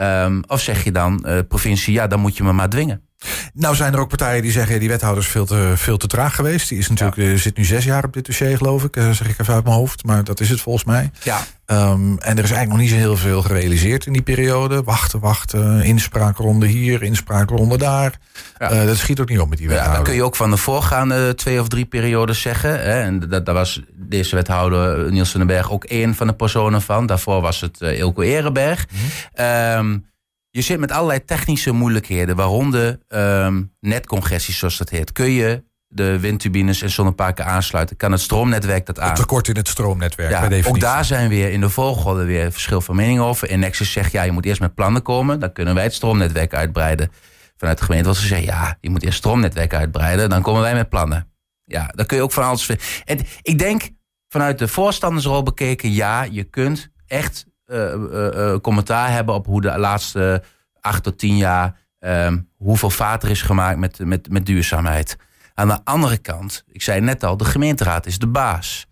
Um, 0.02 0.44
of 0.48 0.62
zeg 0.62 0.84
je 0.84 0.92
dan, 0.92 1.24
uh, 1.28 1.40
provincie, 1.48 1.94
ja, 1.94 2.08
dan 2.08 2.20
moet 2.20 2.38
je 2.38 2.44
me 2.44 2.52
maar 2.52 2.70
dwingen. 2.70 3.08
Nou 3.54 3.76
zijn 3.76 3.94
er 3.94 4.00
ook 4.00 4.10
partijen 4.10 4.42
die 4.42 4.52
zeggen... 4.52 4.80
die 4.80 4.90
wethouder 4.90 5.24
is 5.24 5.30
veel 5.30 5.46
te, 5.46 5.74
veel 5.76 5.98
te 5.98 6.08
traag 6.08 6.36
geweest. 6.36 6.70
Die 6.70 6.78
is 6.78 6.90
natuurlijk, 6.90 7.32
ja. 7.32 7.38
zit 7.38 7.58
nu 7.58 7.64
zes 7.64 7.86
jaar 7.86 8.04
op 8.04 8.14
dit 8.14 8.26
dossier, 8.26 8.58
geloof 8.58 8.84
ik. 8.84 8.96
Uh, 8.96 9.12
zeg 9.12 9.30
ik 9.30 9.40
even 9.40 9.54
uit 9.54 9.64
mijn 9.64 9.76
hoofd. 9.76 10.06
Maar 10.06 10.24
dat 10.24 10.40
is 10.40 10.50
het 10.50 10.62
volgens 10.62 10.84
mij. 10.84 11.12
Ja. 11.24 11.40
Um, 11.66 12.18
en 12.20 12.38
er 12.38 12.44
is 12.44 12.52
eigenlijk 12.52 12.70
nog 12.70 12.78
niet 12.78 12.90
zo 12.90 12.96
heel 12.96 13.18
veel 13.18 13.42
gerealiseerd 13.42 14.06
in 14.06 14.14
die 14.14 14.22
periode. 14.22 14.84
Wachten, 14.84 15.20
wachten. 15.20 15.84
Inspraakronde 15.84 16.68
hier, 16.68 17.04
inspraakronde 17.04 17.78
daar. 17.78 18.20
Ja. 18.58 18.72
Uh, 18.72 18.86
dat 18.86 18.98
schiet 18.98 19.20
ook 19.20 19.30
niet 19.30 19.40
op 19.40 19.50
met 19.50 19.58
die 19.58 19.68
wethouder. 19.68 19.92
Ja, 19.92 20.04
dan 20.04 20.08
kun 20.08 20.16
je 20.22 20.24
ook 20.24 20.36
van 20.36 20.50
de 20.50 20.58
voorgaande 20.58 21.36
twee 21.36 21.60
of 21.60 21.68
drie 21.68 21.86
periodes 21.86 22.42
zeggen. 22.42 22.72
Hè, 22.72 23.02
en 23.02 23.20
dat, 23.20 23.46
daar 23.46 23.56
was 23.56 23.82
deze 23.94 24.36
wethouder 24.36 25.12
Niels 25.12 25.32
van 25.32 25.40
den 25.40 25.50
Berg 25.50 25.72
ook 25.72 25.84
één 25.84 26.16
van 26.16 26.28
de 26.28 26.34
personen 26.34 26.82
van. 26.82 27.06
Daarvoor 27.06 27.42
was 27.42 27.62
het 27.62 27.82
Ilko 27.82 28.22
Ehrenberg. 28.22 28.86
Mm 28.92 29.00
-hmm. 29.00 29.46
um, 29.78 30.06
je 30.56 30.62
zit 30.62 30.80
met 30.80 30.92
allerlei 30.92 31.26
technische 31.26 31.72
moeilijkheden, 31.72 32.36
waaronder 32.36 33.00
um, 33.08 33.74
netcongestie, 33.80 34.54
zoals 34.54 34.78
dat 34.78 34.90
heet. 34.90 35.12
Kun 35.12 35.32
je 35.32 35.64
de 35.88 36.20
windturbines 36.20 36.82
en 36.82 36.90
zonneparken 36.90 37.46
aansluiten? 37.46 37.98
Kan 37.98 38.12
het 38.12 38.22
stroomnetwerk 38.22 38.86
dat 38.86 39.00
aan? 39.00 39.08
Het 39.08 39.16
tekort 39.16 39.48
in 39.48 39.56
het 39.56 39.68
stroomnetwerk, 39.68 40.32
ja, 40.32 40.48
bij. 40.48 40.66
Ook 40.66 40.80
daar 40.80 41.06
zijn 41.06 41.30
weer 41.30 41.52
in 41.52 41.60
de 41.60 41.70
volgorde 41.70 42.24
weer 42.24 42.52
verschil 42.52 42.82
van 42.82 42.96
mening 42.96 43.20
over. 43.20 43.50
En 43.50 43.60
Nexus 43.60 43.92
zegt, 43.92 44.12
ja, 44.12 44.24
je 44.24 44.32
moet 44.32 44.46
eerst 44.46 44.62
met 44.62 44.76
plannen 44.76 45.02
komen. 45.02 45.40
Dan 45.40 45.54
kunnen 45.54 45.76
wij 45.76 45.84
het 45.84 45.94
stroomnetwerk 45.94 46.54
uitbreiden. 46.54 47.12
Vanuit 47.58 47.78
de 47.78 47.84
gemeente 47.84 48.08
was 48.08 48.20
ze 48.20 48.28
zeggen, 48.28 48.48
ja, 48.48 48.78
je 48.82 48.90
moet 48.90 49.04
eerst 49.04 49.16
het 49.16 49.24
stroomnetwerk 49.24 49.74
uitbreiden. 49.74 50.30
Dan 50.30 50.42
komen 50.42 50.62
wij 50.62 50.74
met 50.74 50.90
plannen. 50.90 51.32
Ja, 51.64 51.92
dan 51.96 52.06
kun 52.06 52.18
je 52.18 52.24
ook 52.24 52.32
van 52.32 52.44
alles... 52.44 52.70
En 53.06 53.20
ik 53.42 53.60
denk, 53.60 53.90
vanuit 54.30 54.60
de 54.60 54.68
voorstandersrol 54.68 55.44
bekeken, 55.44 55.92
ja, 55.92 56.24
je 56.24 56.44
kunt 56.44 56.90
echt 57.06 57.46
commentaar 58.62 59.12
hebben 59.12 59.36
op 59.36 59.46
hoe 59.46 59.62
de 59.62 59.78
laatste 59.78 60.44
acht 60.80 61.04
tot 61.04 61.18
tien 61.18 61.38
jaar 61.38 61.82
um, 62.00 62.50
hoeveel 62.58 62.90
vaat 62.90 63.24
er 63.24 63.30
is 63.30 63.42
gemaakt 63.42 63.78
met, 63.78 64.00
met, 64.00 64.30
met 64.30 64.46
duurzaamheid. 64.46 65.16
Aan 65.54 65.68
de 65.68 65.80
andere 65.84 66.18
kant, 66.18 66.64
ik 66.68 66.82
zei 66.82 67.02
net 67.02 67.24
al, 67.24 67.38
de 67.38 67.46
gemeenteraad 67.46 68.06
is 68.06 68.20
de 68.20 68.28
baas. 68.28 68.88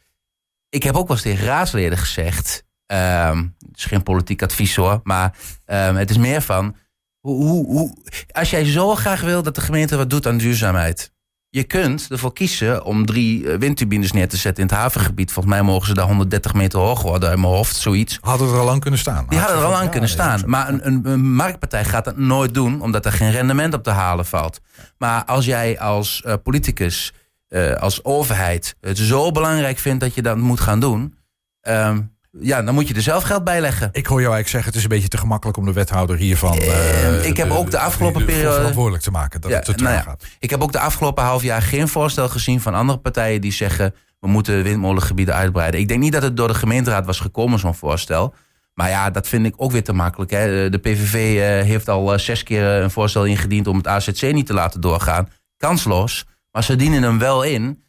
Ik 0.70 0.84
heb 0.84 0.96
ook 0.96 1.08
wel 1.08 1.16
eens 1.16 1.26
tegen 1.26 1.46
raadsleden 1.46 1.98
gezegd. 1.98 2.64
Ehm, 2.86 3.38
het 3.38 3.78
is 3.78 3.86
geen 3.86 4.04
politiek 4.04 4.42
advies 4.42 4.76
hoor, 4.76 5.00
maar 5.04 5.38
ehm, 5.66 5.96
het 5.96 6.10
is 6.10 6.18
meer 6.18 6.42
van... 6.42 6.76
Hoe, 7.20 7.66
hoe, 7.66 7.98
als 8.32 8.50
jij 8.50 8.66
zo 8.66 8.96
graag 8.96 9.22
wil 9.22 9.44
dat 9.44 9.56
de 9.56 9.62
gemeente 9.62 9.98
wat 9.98 10.10
doet 10.10 10.28
aan 10.28 10.38
duurzaamheid... 10.38 11.12
Je 11.54 11.64
kunt 11.64 12.08
ervoor 12.10 12.34
kiezen 12.34 12.84
om 12.84 13.06
drie 13.06 13.52
eh, 13.52 13.58
windturbines 13.58 14.12
neer 14.12 14.30
te 14.30 14.38
zetten 14.38 14.64
in 14.64 14.70
het 14.70 14.78
havengebied. 14.78 15.32
Volgens 15.32 15.56
mij 15.56 15.64
mogen 15.64 15.88
ze 15.88 15.94
daar 15.94 16.06
130 16.06 16.54
meter 16.54 16.80
hoog 16.80 17.02
worden 17.02 17.32
in 17.32 17.40
mijn 17.40 17.54
hoofd, 17.54 17.76
zoiets. 17.76 18.18
Hadden 18.22 18.48
er 18.48 18.60
al 18.60 18.66
lang 18.66 18.82
kunnen 18.82 19.00
staan. 19.00 19.26
Die 19.30 19.40
hadden 19.40 19.58
er 19.58 19.64
al 19.64 19.72
lang 19.72 19.90
kunnen 19.90 20.10
staan. 20.10 20.42
Maar 20.46 20.70
een, 20.70 20.88
een, 20.88 21.02
een, 21.04 21.34
marktpartij 21.34 21.86
gaat 21.86 22.06
dat 22.06 22.18
nooit 22.18 22.54
doen, 22.54 22.82
omdat 22.82 23.06
er 23.06 23.12
geen 23.12 23.32
rendement 23.32 23.74
op 23.74 23.84
te 23.84 23.90
halen 23.90 24.26
valt. 24.26 24.60
Maar 24.98 25.26
als 25.26 25.46
jij 25.46 25.80
als 25.80 26.24
uh, 26.26 26.34
politicus, 26.44 27.14
uh, 27.50 27.74
als 27.74 28.04
overheid, 28.04 28.76
het 28.82 28.98
zo 28.98 29.32
belangrijk 29.32 29.78
vindt 29.78 30.00
dat 30.00 30.16
je 30.16 30.22
dat 30.22 30.38
moet 30.38 30.60
gaan 30.60 30.80
doen. 30.80 31.18
Um, 31.62 32.16
ja, 32.40 32.62
dan 32.62 32.74
moet 32.74 32.88
je 32.88 32.94
er 32.94 33.02
zelf 33.02 33.24
geld 33.24 33.44
bij 33.44 33.62
leggen. 33.62 33.90
Ik 33.92 34.06
hoor 34.06 34.22
jou 34.22 34.34
eigenlijk 34.34 34.48
zeggen, 34.48 34.70
het 34.70 34.78
is 34.78 34.84
een 34.84 34.90
beetje 34.90 35.08
te 35.08 35.18
gemakkelijk 35.18 35.58
om 35.58 35.66
de 35.66 35.74
wethouder 35.74 36.18
hiervan... 36.18 36.58
Uh, 36.58 37.26
ik 37.26 37.38
heb 37.38 37.48
de, 37.48 37.54
ook 37.54 37.72
de 37.72 37.80
afgelopen 37.80 38.26
periode... 38.26 38.56
verantwoordelijk 38.56 39.04
te 39.04 39.12
maken, 39.12 39.42
dat 39.42 39.52
ja, 39.52 39.58
het 39.58 39.66
te 39.66 39.84
nou 39.84 39.96
ja, 39.96 40.02
gaat. 40.02 40.26
Ik 40.40 40.50
heb 40.50 40.62
ook 40.62 40.72
de 40.72 40.80
afgelopen 40.80 41.24
half 41.24 41.44
jaar 41.44 41.62
geen 41.62 41.88
voorstel 41.88 42.30
gezien 42.30 42.62
van 42.62 42.74
andere 42.74 43.00
partijen 43.00 43.42
die 43.42 43.52
zeggen... 43.52 43.96
we 44.20 44.28
moeten 44.28 44.64
windmolengebieden 44.64 45.36
uitbreiden. 45.36 45.80
Ik 45.80 45.88
denk 45.88 46.00
niet 46.00 46.14
dat 46.14 46.22
het 46.22 46.38
door 46.38 46.48
de 46.48 46.54
gemeenteraad 46.54 47.06
was 47.06 47.20
gekomen, 47.20 47.60
zo'n 47.60 47.76
voorstel. 47.76 48.34
Maar 48.74 48.90
ja, 48.90 49.10
dat 49.10 49.28
vind 49.28 49.46
ik 49.46 49.54
ook 49.58 49.72
weer 49.72 49.84
te 49.84 49.94
makkelijk. 49.94 50.32
Hè. 50.32 50.70
De 50.70 50.78
PVV 50.78 51.14
uh, 51.14 51.42
heeft 51.68 51.90
al 51.90 52.20
zes 52.20 52.44
keer 52.44 52.66
een 52.66 52.92
voorstel 52.92 53.26
ingediend 53.26 53.68
om 53.68 53.78
het 53.78 53.88
AZC 53.88 54.22
niet 54.22 54.46
te 54.46 54.54
laten 54.54 54.82
doorgaan. 54.82 55.30
Kansloos. 55.58 56.26
Maar 56.52 56.64
ze 56.64 56.76
dienen 56.76 57.04
hem 57.04 57.20
wel 57.20 57.44
in 57.44 57.84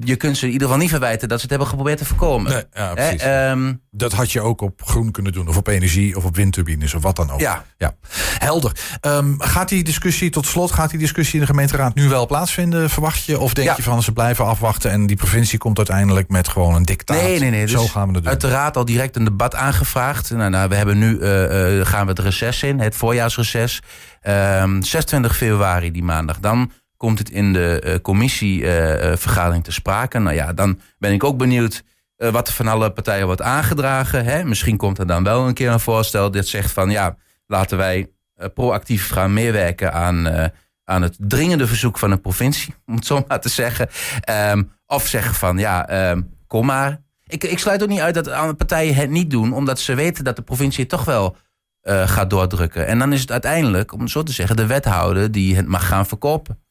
je 0.00 0.16
kunt 0.16 0.36
ze 0.36 0.46
in 0.46 0.52
ieder 0.52 0.66
geval 0.66 0.82
niet 0.82 0.90
verwijten 0.90 1.28
dat 1.28 1.36
ze 1.36 1.42
het 1.42 1.50
hebben 1.50 1.68
geprobeerd 1.68 1.98
te 1.98 2.04
voorkomen. 2.04 2.52
Nee, 2.52 2.62
ja, 2.72 2.94
precies. 2.94 3.22
Hè, 3.22 3.50
um, 3.50 3.82
dat 3.90 4.12
had 4.12 4.32
je 4.32 4.40
ook 4.40 4.60
op 4.60 4.82
groen 4.84 5.10
kunnen 5.10 5.32
doen, 5.32 5.48
of 5.48 5.56
op 5.56 5.66
energie, 5.66 6.16
of 6.16 6.24
op 6.24 6.36
windturbines, 6.36 6.94
of 6.94 7.02
wat 7.02 7.16
dan 7.16 7.30
ook. 7.30 7.40
Ja. 7.40 7.64
ja. 7.78 7.94
Helder. 8.38 8.72
Um, 9.00 9.40
gaat 9.40 9.68
die 9.68 9.84
discussie 9.84 10.30
tot 10.30 10.46
slot, 10.46 10.72
gaat 10.72 10.90
die 10.90 10.98
discussie 10.98 11.34
in 11.34 11.40
de 11.40 11.46
gemeenteraad 11.46 11.94
nu 11.94 12.08
wel 12.08 12.26
plaatsvinden, 12.26 12.90
verwacht 12.90 13.24
je? 13.24 13.38
Of 13.38 13.54
denk 13.54 13.68
Ja. 13.68 13.74
je 13.76 13.82
van 13.82 14.02
ze 14.02 14.12
blijven 14.12 14.44
afwachten 14.46 14.90
en 14.90 15.06
die 15.06 15.16
provincie 15.16 15.58
komt 15.58 15.76
uiteindelijk 15.76 16.28
met 16.28 16.48
gewoon 16.48 16.74
een 16.74 16.82
dictaat? 16.82 17.22
Nee, 17.22 17.38
nee, 17.38 17.50
nee. 17.50 17.66
Zo 17.68 17.80
Dus 17.80 17.90
gaan 17.90 18.08
we 18.08 18.14
het 18.14 18.22
doen. 18.22 18.32
Uit 18.32 18.40
de 18.40 18.48
raad 18.48 18.76
al 18.76 18.84
direct 18.84 19.16
een 19.16 19.24
debat 19.24 19.54
aangevraagd. 19.54 20.30
Nou, 20.30 20.50
nou, 20.50 20.68
we 20.68 20.74
hebben 20.74 20.98
nu, 20.98 21.18
eh, 21.18 21.78
eh, 21.80 21.86
gaan 21.86 22.02
we 22.04 22.10
het 22.10 22.18
reces 22.18 22.62
in, 22.62 22.80
het 22.80 22.96
voorjaarsreces. 22.96 23.82
Ehm 24.20 24.82
26 24.82 25.36
februari, 25.36 25.90
die 25.90 26.02
maandag. 26.02 26.40
Dan 26.40 26.70
komt 26.96 27.18
het 27.18 27.30
in 27.30 27.52
de 27.52 27.80
eh, 27.80 28.00
commissievergadering 28.00 29.64
te 29.64 29.72
sprake. 29.72 30.18
Nou 30.18 30.34
ja, 30.36 30.52
dan 30.52 30.80
ben 30.98 31.12
ik 31.12 31.24
ook 31.24 31.38
benieuwd 31.38 31.82
eh, 32.16 32.30
wat 32.30 32.48
er 32.48 32.54
van 32.54 32.68
alle 32.68 32.92
partijen 32.92 33.26
wordt 33.26 33.42
aangedragen. 33.42 34.24
Hè? 34.24 34.44
Misschien 34.44 34.76
komt 34.76 34.98
er 34.98 35.06
dan 35.06 35.24
wel 35.24 35.46
een 35.46 35.54
keer 35.54 35.70
een 35.70 35.80
voorstel 35.80 36.30
dat 36.30 36.46
zegt 36.46 36.72
van 36.72 36.90
ja, 36.90 37.16
laten 37.46 37.76
wij 37.76 38.08
eh, 38.34 38.48
proactief 38.54 39.10
gaan 39.10 39.32
meewerken 39.32 39.92
aan, 39.92 40.26
eh, 40.26 40.48
aan 40.84 41.02
het 41.02 41.16
dringende 41.18 41.66
verzoek 41.66 41.98
van 41.98 42.10
de 42.10 42.16
provincie, 42.16 42.74
om 42.86 42.94
het 42.94 43.06
zo 43.06 43.24
maar 43.28 43.40
te 43.40 43.48
zeggen. 43.48 43.88
Ehm, 44.20 44.62
of 44.86 45.06
zeggen 45.06 45.34
van 45.34 45.58
ja, 45.58 45.88
ehm, 45.88 46.22
kom 46.46 46.66
maar. 46.66 47.02
Ik, 47.26 47.44
ik 47.44 47.58
sluit 47.58 47.82
ook 47.82 47.88
niet 47.88 48.00
uit 48.00 48.14
dat 48.14 48.28
andere 48.28 48.54
partijen 48.54 48.94
het 48.94 49.10
niet 49.10 49.30
doen, 49.30 49.52
omdat 49.52 49.80
ze 49.80 49.94
weten 49.94 50.24
dat 50.24 50.36
de 50.36 50.42
provincie 50.42 50.80
het 50.80 50.88
toch 50.88 51.04
wel 51.04 51.36
eh, 51.80 52.08
gaat 52.08 52.30
doordrukken. 52.30 52.86
En 52.86 52.98
dan 52.98 53.12
is 53.12 53.20
het 53.20 53.30
uiteindelijk, 53.30 53.92
om 53.92 54.00
het 54.00 54.10
zo 54.10 54.22
te 54.22 54.32
zeggen, 54.32 54.56
de 54.56 54.66
wethouder 54.66 55.32
die 55.32 55.56
het 55.56 55.66
mag 55.66 55.86
gaan 55.86 56.06
verkopen 56.06 56.63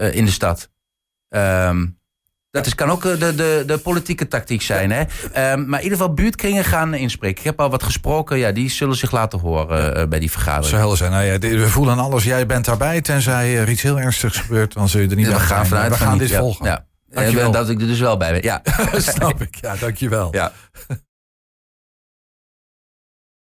eh, 0.00 0.14
in 0.14 0.24
de 0.24 0.30
stad. 0.30 0.68
Ehm, 1.28 1.86
dat 2.50 2.66
is, 2.66 2.74
kan 2.74 2.90
ook 2.90 3.04
eh, 3.04 3.18
de, 3.18 3.34
de, 3.34 3.62
de 3.66 3.78
politieke 3.78 4.28
tactiek 4.28 4.62
zijn. 4.62 4.90
Hè? 4.90 5.02
Ehm, 5.32 5.68
maar 5.68 5.78
in 5.78 5.84
ieder 5.84 5.98
geval 5.98 6.14
buurtkringen 6.14 6.64
gaan 6.64 6.94
inspreken. 6.94 7.38
Ik 7.38 7.44
heb 7.44 7.60
al 7.60 7.70
wat 7.70 7.82
gesproken. 7.82 8.38
Ja, 8.38 8.52
die 8.52 8.70
zullen 8.70 8.96
zich 8.96 9.10
laten 9.10 9.38
horen 9.38 9.94
eh, 9.96 10.08
bij 10.08 10.18
die 10.18 10.28
Zo 10.28 10.34
vergadering. 10.34 10.96
zijn. 10.96 11.10
Nou 11.10 11.24
ja, 11.24 11.38
we 11.38 11.68
voelen 11.68 11.92
aan 11.94 12.00
alles. 12.00 12.24
Jij 12.24 12.46
bent 12.46 12.64
daarbij. 12.64 13.00
Tenzij 13.00 13.58
er 13.58 13.68
iets 13.68 13.82
heel 13.82 14.00
ernstigs 14.00 14.38
gebeurt, 14.38 14.72
dan 14.72 14.88
zul 14.88 15.00
je 15.00 15.08
er 15.08 15.16
niet 15.16 15.28
bij 15.28 15.38
gaan 15.38 15.66
vanuit 15.66 15.90
We 15.92 15.98
gaan 15.98 16.18
dit 16.18 16.32
volgen. 16.32 16.66
Ja. 16.66 16.86
Dankjewel. 17.08 17.50
Dat 17.50 17.68
ik 17.68 17.80
er 17.80 17.86
dus 17.86 18.00
wel 18.00 18.16
bij 18.16 18.32
ben. 18.32 18.42
Ja. 18.42 18.62
Snap 19.12 19.40
ik. 19.40 19.56
Ja, 19.60 19.76
dankjewel. 19.76 20.28
ja. 20.32 20.52